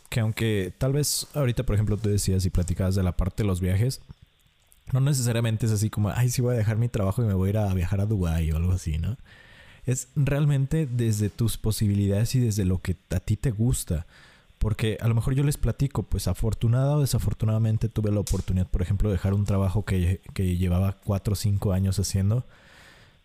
que 0.08 0.20
aunque 0.20 0.72
tal 0.76 0.92
vez 0.92 1.26
ahorita, 1.34 1.62
por 1.64 1.74
ejemplo, 1.74 1.96
tú 1.96 2.10
decías 2.10 2.44
y 2.44 2.50
platicabas 2.50 2.94
de 2.94 3.02
la 3.02 3.12
parte 3.12 3.42
de 3.42 3.46
los 3.46 3.60
viajes, 3.62 4.02
no 4.92 5.00
necesariamente 5.00 5.66
es 5.66 5.72
así 5.72 5.90
como, 5.90 6.10
ay, 6.10 6.30
sí 6.30 6.42
voy 6.42 6.54
a 6.54 6.58
dejar 6.58 6.76
mi 6.76 6.88
trabajo 6.88 7.22
y 7.22 7.26
me 7.26 7.34
voy 7.34 7.48
a 7.48 7.50
ir 7.50 7.58
a 7.58 7.74
viajar 7.74 8.00
a 8.00 8.06
Dubái 8.06 8.50
o 8.52 8.56
algo 8.56 8.72
así, 8.72 8.98
¿no? 8.98 9.16
es 9.84 10.08
realmente 10.14 10.86
desde 10.86 11.28
tus 11.28 11.58
posibilidades 11.58 12.34
y 12.34 12.40
desde 12.40 12.64
lo 12.64 12.78
que 12.78 12.96
a 13.10 13.20
ti 13.20 13.36
te 13.36 13.50
gusta. 13.50 14.06
Porque 14.58 14.96
a 15.00 15.08
lo 15.08 15.14
mejor 15.14 15.34
yo 15.34 15.42
les 15.42 15.56
platico, 15.56 16.04
pues 16.04 16.28
afortunada 16.28 16.96
o 16.96 17.00
desafortunadamente 17.00 17.88
tuve 17.88 18.12
la 18.12 18.20
oportunidad, 18.20 18.68
por 18.68 18.80
ejemplo, 18.80 19.08
de 19.08 19.14
dejar 19.14 19.34
un 19.34 19.44
trabajo 19.44 19.84
que, 19.84 20.20
que 20.34 20.56
llevaba 20.56 20.98
cuatro 21.04 21.32
o 21.32 21.36
cinco 21.36 21.72
años 21.72 21.98
haciendo. 21.98 22.44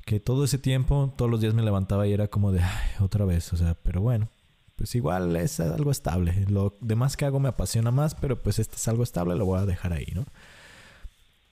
Que 0.03 0.19
todo 0.19 0.45
ese 0.45 0.57
tiempo, 0.57 1.13
todos 1.15 1.29
los 1.29 1.39
días 1.39 1.53
me 1.53 1.61
levantaba 1.61 2.07
y 2.07 2.13
era 2.13 2.27
como 2.27 2.51
de, 2.51 2.61
Ay, 2.61 2.89
otra 2.99 3.25
vez, 3.25 3.53
o 3.53 3.57
sea, 3.57 3.75
pero 3.75 4.01
bueno, 4.01 4.29
pues 4.77 4.95
igual 4.95 5.35
es 5.35 5.59
algo 5.59 5.91
estable. 5.91 6.45
Lo 6.49 6.75
demás 6.81 7.15
que 7.17 7.25
hago 7.25 7.39
me 7.39 7.49
apasiona 7.49 7.91
más, 7.91 8.15
pero 8.15 8.41
pues 8.41 8.57
este 8.57 8.77
es 8.77 8.87
algo 8.87 9.03
estable, 9.03 9.35
lo 9.35 9.45
voy 9.45 9.59
a 9.59 9.65
dejar 9.65 9.93
ahí, 9.93 10.07
¿no? 10.15 10.25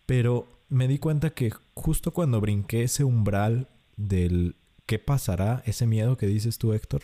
Pero 0.06 0.48
me 0.70 0.88
di 0.88 1.00
cuenta 1.00 1.32
que 1.32 1.52
justo 1.74 2.12
cuando 2.12 2.41
brinqué 2.41 2.84
ese 2.84 3.04
umbral 3.04 3.70
del 3.98 4.56
qué 4.86 5.00
pasará, 5.00 5.63
ese 5.65 5.88
miedo 5.88 6.18
que 6.18 6.28
dices 6.28 6.58
tú, 6.58 6.74
Héctor, 6.74 7.04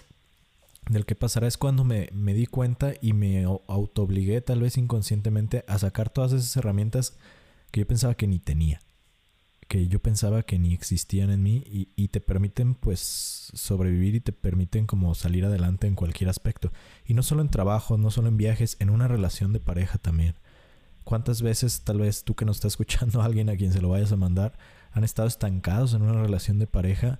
del 0.89 1.05
qué 1.05 1.15
pasará 1.15 1.47
es 1.47 1.57
cuando 1.57 1.83
me, 1.83 2.09
me 2.13 2.33
di 2.33 2.45
cuenta 2.45 2.93
y 3.01 3.13
me 3.13 3.43
autoobligué, 3.43 4.41
tal 4.41 4.61
vez 4.61 4.77
inconscientemente, 4.77 5.63
a 5.67 5.79
sacar 5.79 6.09
todas 6.09 6.33
esas 6.33 6.55
herramientas 6.57 7.17
que 7.71 7.81
yo 7.81 7.87
pensaba 7.87 8.15
que 8.15 8.27
ni 8.27 8.39
tenía, 8.39 8.81
que 9.67 9.87
yo 9.87 9.99
pensaba 9.99 10.43
que 10.43 10.59
ni 10.59 10.73
existían 10.73 11.29
en 11.29 11.43
mí 11.43 11.63
y, 11.65 11.89
y, 11.95 12.09
te 12.09 12.19
permiten 12.19 12.75
pues 12.75 13.51
sobrevivir 13.53 14.15
y 14.15 14.19
te 14.19 14.33
permiten 14.33 14.85
como 14.85 15.15
salir 15.15 15.45
adelante 15.45 15.87
en 15.87 15.95
cualquier 15.95 16.29
aspecto. 16.29 16.71
Y 17.05 17.13
no 17.13 17.23
solo 17.23 17.41
en 17.41 17.49
trabajo, 17.49 17.97
no 17.97 18.11
solo 18.11 18.27
en 18.27 18.37
viajes, 18.37 18.75
en 18.79 18.89
una 18.89 19.07
relación 19.07 19.53
de 19.53 19.59
pareja 19.59 19.97
también. 19.97 20.35
¿Cuántas 21.03 21.41
veces 21.41 21.81
tal 21.81 21.99
vez 21.99 22.23
tú 22.23 22.35
que 22.35 22.45
nos 22.45 22.57
está 22.57 22.67
escuchando, 22.67 23.21
alguien 23.23 23.49
a 23.49 23.55
quien 23.55 23.73
se 23.73 23.81
lo 23.81 23.89
vayas 23.89 24.11
a 24.11 24.17
mandar, 24.17 24.53
han 24.93 25.03
estado 25.03 25.27
estancados 25.27 25.93
en 25.93 26.01
una 26.01 26.21
relación 26.21 26.59
de 26.59 26.67
pareja? 26.67 27.19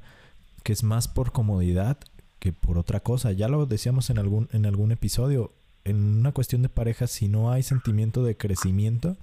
que 0.64 0.74
es 0.74 0.84
más 0.84 1.08
por 1.08 1.32
comodidad 1.32 1.98
que 2.40 2.54
por 2.54 2.78
otra 2.78 3.00
cosa. 3.00 3.32
Ya 3.32 3.48
lo 3.48 3.66
decíamos 3.66 4.10
en 4.10 4.18
algún, 4.18 4.50
en 4.52 4.66
algún 4.66 4.92
episodio. 4.92 5.52
En 5.84 5.96
una 6.20 6.32
cuestión 6.32 6.62
de 6.62 6.70
pareja, 6.70 7.08
si 7.08 7.28
no 7.28 7.52
hay 7.52 7.64
sentimiento 7.64 8.24
de 8.24 8.38
crecimiento, 8.38 9.18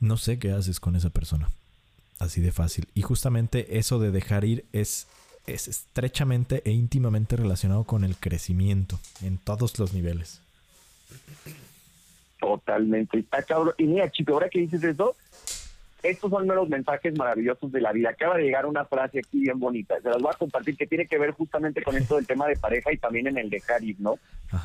no 0.00 0.16
sé 0.16 0.38
qué 0.38 0.52
haces 0.52 0.80
con 0.80 0.96
esa 0.96 1.10
persona. 1.10 1.50
Así 2.18 2.40
de 2.40 2.52
fácil. 2.52 2.88
Y 2.94 3.02
justamente 3.02 3.78
eso 3.78 3.98
de 3.98 4.10
dejar 4.10 4.44
ir 4.44 4.64
es, 4.72 5.06
es 5.46 5.68
estrechamente 5.68 6.62
e 6.64 6.72
íntimamente 6.72 7.36
relacionado 7.36 7.84
con 7.84 8.04
el 8.04 8.16
crecimiento 8.16 8.98
en 9.22 9.38
todos 9.38 9.78
los 9.78 9.92
niveles. 9.92 10.40
Totalmente. 12.44 13.18
Está 13.18 13.42
cabrón. 13.42 13.74
Y 13.78 13.84
mira, 13.84 14.10
chico, 14.10 14.34
ahora 14.34 14.50
que 14.50 14.60
dices 14.60 14.84
eso, 14.84 15.16
estos 16.02 16.30
son 16.30 16.46
los 16.46 16.68
mensajes 16.68 17.16
maravillosos 17.16 17.72
de 17.72 17.80
la 17.80 17.92
vida. 17.92 18.10
Acaba 18.10 18.36
de 18.36 18.42
llegar 18.42 18.66
una 18.66 18.84
frase 18.84 19.20
aquí 19.20 19.40
bien 19.40 19.58
bonita, 19.58 19.98
se 20.02 20.10
las 20.10 20.20
voy 20.20 20.30
a 20.34 20.38
compartir, 20.38 20.76
que 20.76 20.86
tiene 20.86 21.06
que 21.06 21.18
ver 21.18 21.30
justamente 21.30 21.82
con 21.82 21.96
esto 21.96 22.16
del 22.16 22.26
tema 22.26 22.46
de 22.46 22.56
pareja 22.56 22.92
y 22.92 22.98
también 22.98 23.28
en 23.28 23.38
el 23.38 23.48
de 23.48 23.62
ir, 23.80 23.96
¿no? 23.98 24.18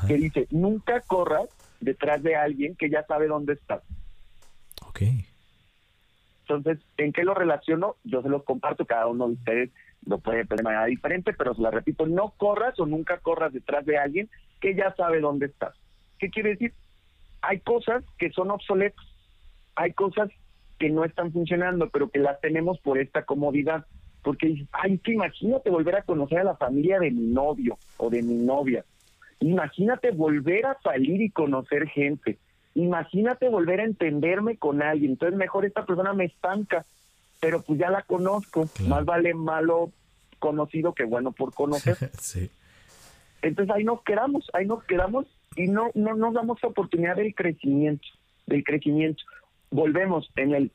Que 0.06 0.14
dice, 0.14 0.46
nunca 0.50 1.00
corras 1.00 1.48
detrás 1.80 2.22
de 2.22 2.36
alguien 2.36 2.76
que 2.76 2.90
ya 2.90 3.02
sabe 3.04 3.26
dónde 3.26 3.54
estás. 3.54 3.80
Ok. 4.86 5.00
Entonces, 6.42 6.84
¿en 6.98 7.12
qué 7.14 7.24
lo 7.24 7.32
relaciono? 7.32 7.96
Yo 8.04 8.20
se 8.20 8.28
los 8.28 8.44
comparto, 8.44 8.84
cada 8.84 9.06
uno 9.06 9.28
de 9.28 9.34
ustedes 9.34 9.70
lo 10.04 10.18
puede 10.18 10.44
ver 10.44 10.58
de 10.58 10.62
manera 10.62 10.84
diferente, 10.84 11.32
pero 11.32 11.54
se 11.54 11.62
la 11.62 11.70
repito, 11.70 12.06
no 12.06 12.34
corras 12.36 12.78
o 12.78 12.84
nunca 12.84 13.18
corras 13.18 13.54
detrás 13.54 13.86
de 13.86 13.96
alguien 13.96 14.28
que 14.60 14.74
ya 14.74 14.94
sabe 14.94 15.20
dónde 15.20 15.46
estás. 15.46 15.74
¿Qué 16.18 16.28
quiere 16.28 16.50
decir? 16.50 16.74
Hay 17.42 17.60
cosas 17.60 18.04
que 18.18 18.30
son 18.30 18.50
obsoletas, 18.50 19.04
hay 19.74 19.92
cosas 19.92 20.30
que 20.78 20.90
no 20.90 21.04
están 21.04 21.32
funcionando, 21.32 21.90
pero 21.90 22.10
que 22.10 22.18
las 22.18 22.40
tenemos 22.40 22.78
por 22.80 22.98
esta 22.98 23.24
comodidad. 23.24 23.86
Porque 24.22 24.48
dices, 24.48 24.68
ay, 24.72 24.98
que 24.98 25.12
imagínate 25.12 25.70
volver 25.70 25.96
a 25.96 26.02
conocer 26.02 26.40
a 26.40 26.44
la 26.44 26.56
familia 26.56 26.98
de 26.98 27.10
mi 27.10 27.26
novio 27.32 27.78
o 27.96 28.10
de 28.10 28.22
mi 28.22 28.34
novia. 28.34 28.84
Imagínate 29.40 30.10
volver 30.10 30.66
a 30.66 30.78
salir 30.82 31.22
y 31.22 31.30
conocer 31.30 31.86
gente. 31.88 32.38
Imagínate 32.74 33.48
volver 33.48 33.80
a 33.80 33.84
entenderme 33.84 34.56
con 34.56 34.82
alguien. 34.82 35.12
Entonces 35.12 35.38
mejor 35.38 35.64
esta 35.64 35.86
persona 35.86 36.12
me 36.12 36.26
estanca, 36.26 36.84
pero 37.40 37.62
pues 37.62 37.78
ya 37.78 37.90
la 37.90 38.02
conozco. 38.02 38.68
Más 38.86 39.04
vale 39.04 39.34
malo 39.34 39.90
conocido 40.38 40.94
que 40.94 41.04
bueno 41.04 41.32
por 41.32 41.54
conocer. 41.54 41.96
sí. 42.18 42.50
Entonces 43.42 43.74
ahí 43.74 43.84
nos 43.84 44.02
quedamos, 44.02 44.50
ahí 44.52 44.66
nos 44.66 44.84
quedamos 44.84 45.26
y 45.56 45.66
no, 45.68 45.90
no 45.94 46.14
nos 46.14 46.34
damos 46.34 46.62
la 46.62 46.68
oportunidad 46.68 47.16
del 47.16 47.34
crecimiento, 47.34 48.06
del 48.46 48.64
crecimiento. 48.64 49.22
Volvemos 49.70 50.30
en 50.36 50.54
el 50.54 50.72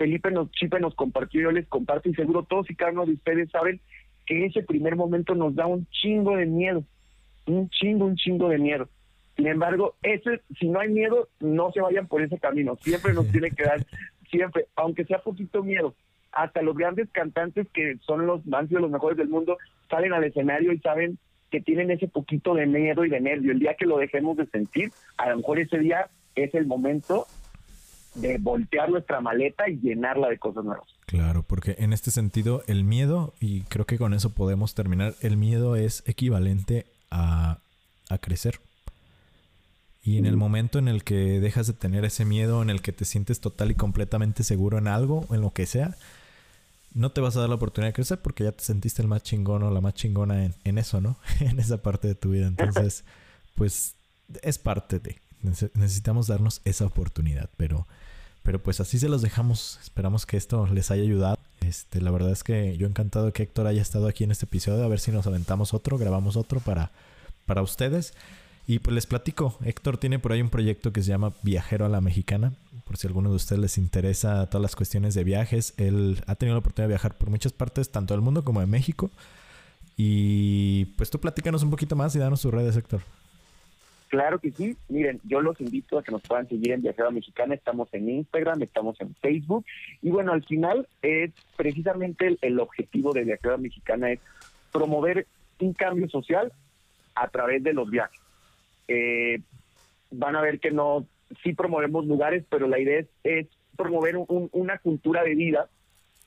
Felipe 0.00 0.30
nos, 0.30 0.50
Chipe 0.52 0.80
nos 0.80 0.94
compartió, 0.94 1.42
yo 1.42 1.50
les 1.50 1.68
comparto 1.68 2.08
y 2.08 2.14
seguro 2.14 2.44
todos 2.44 2.70
y 2.70 2.74
cada 2.74 2.92
uno 2.92 3.04
de 3.04 3.12
ustedes 3.12 3.50
saben 3.50 3.80
que 4.24 4.46
ese 4.46 4.62
primer 4.62 4.96
momento 4.96 5.34
nos 5.34 5.54
da 5.54 5.66
un 5.66 5.86
chingo 5.90 6.36
de 6.36 6.46
miedo, 6.46 6.84
un 7.46 7.68
chingo, 7.68 8.06
un 8.06 8.16
chingo 8.16 8.48
de 8.48 8.56
miedo. 8.56 8.88
Sin 9.36 9.46
embargo, 9.46 9.96
ese, 10.02 10.40
si 10.58 10.68
no 10.68 10.80
hay 10.80 10.88
miedo, 10.88 11.28
no 11.40 11.70
se 11.72 11.82
vayan 11.82 12.08
por 12.08 12.22
ese 12.22 12.38
camino. 12.38 12.76
Siempre 12.76 13.12
nos 13.12 13.30
tiene 13.30 13.50
que 13.50 13.64
dar, 13.64 13.84
siempre, 14.30 14.68
aunque 14.74 15.04
sea 15.04 15.18
poquito 15.18 15.62
miedo. 15.62 15.94
Hasta 16.32 16.62
los 16.62 16.74
grandes 16.76 17.10
cantantes 17.10 17.66
que 17.74 17.98
son 18.00 18.26
los 18.26 18.46
más 18.46 18.70
de 18.70 18.80
los 18.80 18.90
mejores 18.90 19.18
del 19.18 19.28
mundo 19.28 19.58
salen 19.90 20.14
al 20.14 20.24
escenario 20.24 20.72
y 20.72 20.78
saben 20.78 21.18
que 21.50 21.60
tienen 21.60 21.90
ese 21.90 22.08
poquito 22.08 22.54
de 22.54 22.66
miedo 22.66 23.04
y 23.04 23.10
de 23.10 23.20
nervio. 23.20 23.52
El 23.52 23.58
día 23.58 23.74
que 23.74 23.86
lo 23.86 23.98
dejemos 23.98 24.36
de 24.36 24.46
sentir, 24.46 24.92
a 25.16 25.30
lo 25.30 25.38
mejor 25.38 25.58
ese 25.58 25.78
día 25.78 26.08
es 26.34 26.54
el 26.54 26.66
momento 26.66 27.26
de 28.14 28.38
voltear 28.38 28.90
nuestra 28.90 29.20
maleta 29.20 29.68
y 29.68 29.78
llenarla 29.78 30.28
de 30.28 30.38
cosas 30.38 30.64
nuevas. 30.64 30.88
Claro, 31.06 31.42
porque 31.42 31.76
en 31.78 31.92
este 31.92 32.10
sentido 32.10 32.62
el 32.66 32.84
miedo, 32.84 33.34
y 33.40 33.62
creo 33.62 33.84
que 33.84 33.98
con 33.98 34.14
eso 34.14 34.30
podemos 34.34 34.74
terminar, 34.74 35.14
el 35.20 35.36
miedo 35.36 35.76
es 35.76 36.02
equivalente 36.06 36.86
a, 37.10 37.58
a 38.08 38.18
crecer. 38.18 38.60
Y 40.02 40.16
en 40.16 40.24
el 40.24 40.36
momento 40.36 40.78
en 40.78 40.88
el 40.88 41.04
que 41.04 41.40
dejas 41.40 41.66
de 41.66 41.74
tener 41.74 42.06
ese 42.06 42.24
miedo, 42.24 42.62
en 42.62 42.70
el 42.70 42.80
que 42.80 42.92
te 42.92 43.04
sientes 43.04 43.40
total 43.40 43.70
y 43.70 43.74
completamente 43.74 44.44
seguro 44.44 44.78
en 44.78 44.88
algo, 44.88 45.26
en 45.30 45.42
lo 45.42 45.50
que 45.50 45.66
sea, 45.66 45.94
no 46.92 47.12
te 47.12 47.20
vas 47.20 47.36
a 47.36 47.40
dar 47.40 47.48
la 47.48 47.54
oportunidad 47.54 47.90
de 47.90 47.94
crecer 47.94 48.20
porque 48.20 48.44
ya 48.44 48.52
te 48.52 48.64
sentiste 48.64 49.02
el 49.02 49.08
más 49.08 49.22
chingón 49.22 49.62
o 49.62 49.70
la 49.70 49.80
más 49.80 49.94
chingona 49.94 50.44
en, 50.44 50.54
en 50.64 50.78
eso, 50.78 51.00
¿no? 51.00 51.18
en 51.40 51.58
esa 51.60 51.82
parte 51.82 52.08
de 52.08 52.14
tu 52.14 52.30
vida. 52.30 52.46
Entonces, 52.46 53.04
pues 53.54 53.94
es 54.42 54.58
parte 54.58 54.98
de. 54.98 55.20
Necesitamos 55.42 56.26
darnos 56.26 56.60
esa 56.64 56.84
oportunidad, 56.84 57.48
pero, 57.56 57.86
pero 58.42 58.62
pues 58.62 58.80
así 58.80 58.98
se 58.98 59.08
los 59.08 59.22
dejamos. 59.22 59.78
Esperamos 59.82 60.26
que 60.26 60.36
esto 60.36 60.66
les 60.66 60.90
haya 60.90 61.02
ayudado. 61.02 61.38
Este, 61.60 62.00
la 62.00 62.10
verdad 62.10 62.32
es 62.32 62.44
que 62.44 62.76
yo 62.76 62.86
encantado 62.86 63.32
que 63.32 63.44
Héctor 63.44 63.66
haya 63.66 63.80
estado 63.80 64.06
aquí 64.06 64.24
en 64.24 64.32
este 64.32 64.44
episodio. 64.44 64.84
A 64.84 64.88
ver 64.88 65.00
si 65.00 65.12
nos 65.12 65.26
aventamos 65.26 65.72
otro, 65.72 65.96
grabamos 65.96 66.36
otro 66.36 66.60
para, 66.60 66.90
para 67.46 67.62
ustedes. 67.62 68.12
Y 68.70 68.78
pues 68.78 68.94
les 68.94 69.04
platico, 69.04 69.58
Héctor 69.64 69.98
tiene 69.98 70.20
por 70.20 70.30
ahí 70.30 70.40
un 70.40 70.48
proyecto 70.48 70.92
que 70.92 71.02
se 71.02 71.08
llama 71.08 71.32
Viajero 71.42 71.86
a 71.86 71.88
la 71.88 72.00
Mexicana. 72.00 72.52
Por 72.86 72.96
si 72.96 73.08
a 73.08 73.10
alguno 73.10 73.30
de 73.30 73.34
ustedes 73.34 73.60
les 73.60 73.78
interesa 73.78 74.48
todas 74.48 74.62
las 74.62 74.76
cuestiones 74.76 75.12
de 75.12 75.24
viajes, 75.24 75.74
él 75.76 76.22
ha 76.28 76.36
tenido 76.36 76.54
la 76.54 76.60
oportunidad 76.60 76.86
de 76.86 76.92
viajar 76.92 77.18
por 77.18 77.30
muchas 77.30 77.52
partes, 77.52 77.90
tanto 77.90 78.14
del 78.14 78.20
mundo 78.20 78.44
como 78.44 78.60
de 78.60 78.68
México. 78.68 79.10
Y 79.96 80.84
pues 80.96 81.10
tú 81.10 81.18
platícanos 81.18 81.64
un 81.64 81.70
poquito 81.70 81.96
más 81.96 82.14
y 82.14 82.20
danos 82.20 82.42
tus 82.42 82.54
redes, 82.54 82.76
Héctor. 82.76 83.00
Claro 84.06 84.38
que 84.38 84.52
sí. 84.52 84.76
Miren, 84.88 85.20
yo 85.24 85.40
los 85.40 85.60
invito 85.60 85.98
a 85.98 86.04
que 86.04 86.12
nos 86.12 86.22
puedan 86.22 86.48
seguir 86.48 86.70
en 86.70 86.82
Viajero 86.82 87.10
Mexicana. 87.10 87.56
Estamos 87.56 87.92
en 87.92 88.08
Instagram, 88.08 88.62
estamos 88.62 89.00
en 89.00 89.16
Facebook. 89.16 89.66
Y 90.00 90.10
bueno, 90.10 90.32
al 90.32 90.44
final 90.44 90.86
es 91.02 91.32
precisamente 91.56 92.38
el, 92.40 92.60
objetivo 92.60 93.12
de 93.12 93.24
Viajero 93.24 93.58
Mexicana 93.58 94.12
es 94.12 94.20
promover 94.70 95.26
un 95.58 95.72
cambio 95.72 96.08
social 96.08 96.52
a 97.16 97.26
través 97.26 97.64
de 97.64 97.72
los 97.72 97.90
viajes. 97.90 98.20
Eh, 98.92 99.40
van 100.10 100.34
a 100.34 100.40
ver 100.40 100.58
que 100.58 100.72
no, 100.72 101.06
sí 101.44 101.52
promovemos 101.52 102.06
lugares, 102.06 102.44
pero 102.50 102.66
la 102.66 102.80
idea 102.80 103.04
es, 103.22 103.46
promover 103.76 104.16
una 104.26 104.78
cultura 104.78 105.22
de 105.22 105.34
vida 105.34 105.70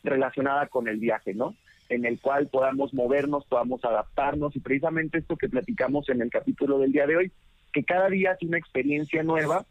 relacionada 0.02 0.68
con 0.68 0.88
el 0.88 0.98
viaje, 0.98 1.36
¿no? 1.36 1.56
En 1.90 2.06
el 2.06 2.20
cual 2.20 2.48
podamos 2.48 2.94
movernos, 2.94 3.46
podamos 3.46 3.84
adaptarnos 3.84 4.56
y 4.56 4.60
precisamente 4.60 5.20
esto 5.20 5.36
que 5.36 5.50
platicamos 5.50 6.10
en 6.10 6.22
el 6.22 6.32
capítulo 6.32 6.80
del 6.80 6.94
día 6.94 7.06
de 7.06 7.18
hoy, 7.18 7.32
que 7.74 7.84
cada 7.84 8.10
día 8.10 8.32
es 8.32 8.48
una 8.48 8.58
experiencia 8.58 9.22
nueva 9.24 9.66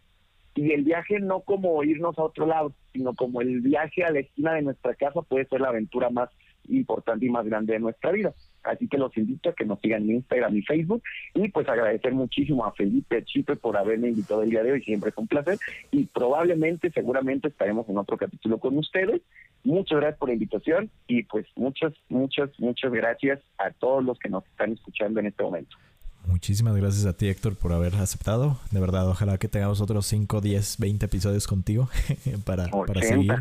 y 0.54 0.72
el 0.72 0.84
viaje 0.84 1.18
no 1.18 1.40
como 1.40 1.82
irnos 1.82 2.16
a 2.18 2.22
otro 2.22 2.46
lado, 2.46 2.72
sino 2.92 3.14
como 3.14 3.40
el 3.40 3.62
viaje 3.62 4.04
a 4.04 4.10
la 4.10 4.20
esquina 4.20 4.52
de 4.52 4.62
nuestra 4.62 4.94
casa 4.94 5.22
puede 5.22 5.46
ser 5.46 5.62
la 5.62 5.70
aventura 5.70 6.10
más 6.10 6.28
importante 6.68 7.26
y 7.26 7.30
más 7.30 7.46
grande 7.46 7.74
de 7.74 7.80
nuestra 7.80 8.12
vida. 8.12 8.32
Así 8.62 8.86
que 8.88 8.98
los 8.98 9.16
invito 9.16 9.50
a 9.50 9.54
que 9.54 9.64
nos 9.64 9.80
sigan 9.80 10.02
en 10.02 10.16
Instagram 10.16 10.56
y 10.56 10.62
Facebook 10.62 11.02
y 11.34 11.48
pues 11.48 11.68
agradecer 11.68 12.12
muchísimo 12.12 12.64
a 12.64 12.72
Felipe 12.72 13.24
Chipe 13.24 13.56
por 13.56 13.76
haberme 13.76 14.08
invitado 14.08 14.42
el 14.42 14.50
día 14.50 14.62
de 14.62 14.72
hoy, 14.72 14.82
siempre 14.82 15.10
es 15.10 15.16
un 15.16 15.26
placer 15.26 15.58
y 15.90 16.04
probablemente, 16.06 16.90
seguramente 16.90 17.48
estaremos 17.48 17.88
en 17.88 17.98
otro 17.98 18.16
capítulo 18.16 18.58
con 18.58 18.78
ustedes. 18.78 19.20
Muchas 19.64 19.98
gracias 19.98 20.18
por 20.18 20.28
la 20.28 20.34
invitación 20.34 20.90
y 21.06 21.24
pues 21.24 21.46
muchas, 21.56 21.92
muchas, 22.08 22.50
muchas 22.58 22.92
gracias 22.92 23.40
a 23.58 23.70
todos 23.70 24.04
los 24.04 24.18
que 24.18 24.28
nos 24.28 24.44
están 24.46 24.72
escuchando 24.72 25.20
en 25.20 25.26
este 25.26 25.42
momento. 25.42 25.76
Muchísimas 26.26 26.76
gracias 26.76 27.04
a 27.06 27.16
ti, 27.16 27.28
Héctor, 27.28 27.56
por 27.56 27.72
haber 27.72 27.96
aceptado. 27.96 28.58
De 28.70 28.80
verdad, 28.80 29.08
ojalá 29.08 29.38
que 29.38 29.48
tengamos 29.48 29.80
otros 29.80 30.06
5, 30.06 30.40
10, 30.40 30.76
20 30.78 31.06
episodios 31.06 31.46
contigo 31.46 31.88
para, 32.44 32.68
para 32.68 33.02
seguir 33.02 33.32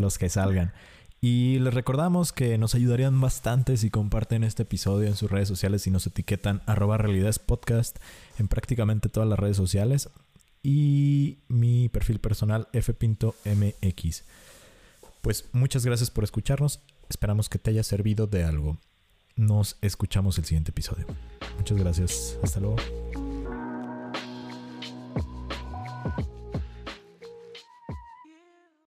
los 0.00 0.18
que 0.18 0.28
salgan. 0.28 0.72
Y 1.20 1.58
les 1.60 1.72
recordamos 1.72 2.32
que 2.32 2.58
nos 2.58 2.74
ayudarían 2.74 3.20
bastante 3.20 3.76
si 3.76 3.90
comparten 3.90 4.44
este 4.44 4.64
episodio 4.64 5.08
en 5.08 5.16
sus 5.16 5.30
redes 5.30 5.48
sociales 5.48 5.86
y 5.86 5.90
nos 5.90 6.06
etiquetan 6.06 6.62
arroba 6.66 6.98
realidades 6.98 7.38
podcast 7.38 7.98
en 8.38 8.48
prácticamente 8.48 9.08
todas 9.08 9.28
las 9.28 9.38
redes 9.38 9.56
sociales. 9.56 10.10
Y 10.62 11.38
mi 11.48 11.88
perfil 11.88 12.18
personal 12.18 12.68
fpintomx. 12.72 14.24
Pues 15.22 15.48
muchas 15.52 15.84
gracias 15.86 16.10
por 16.10 16.24
escucharnos. 16.24 16.80
Esperamos 17.08 17.48
que 17.48 17.58
te 17.58 17.70
haya 17.70 17.82
servido 17.82 18.26
de 18.26 18.44
algo. 18.44 18.78
Nos 19.36 19.78
escuchamos 19.80 20.38
el 20.38 20.44
siguiente 20.44 20.70
episodio. 20.70 21.06
Muchas 21.56 21.78
gracias. 21.78 22.38
Hasta 22.42 22.60
luego. 22.60 22.76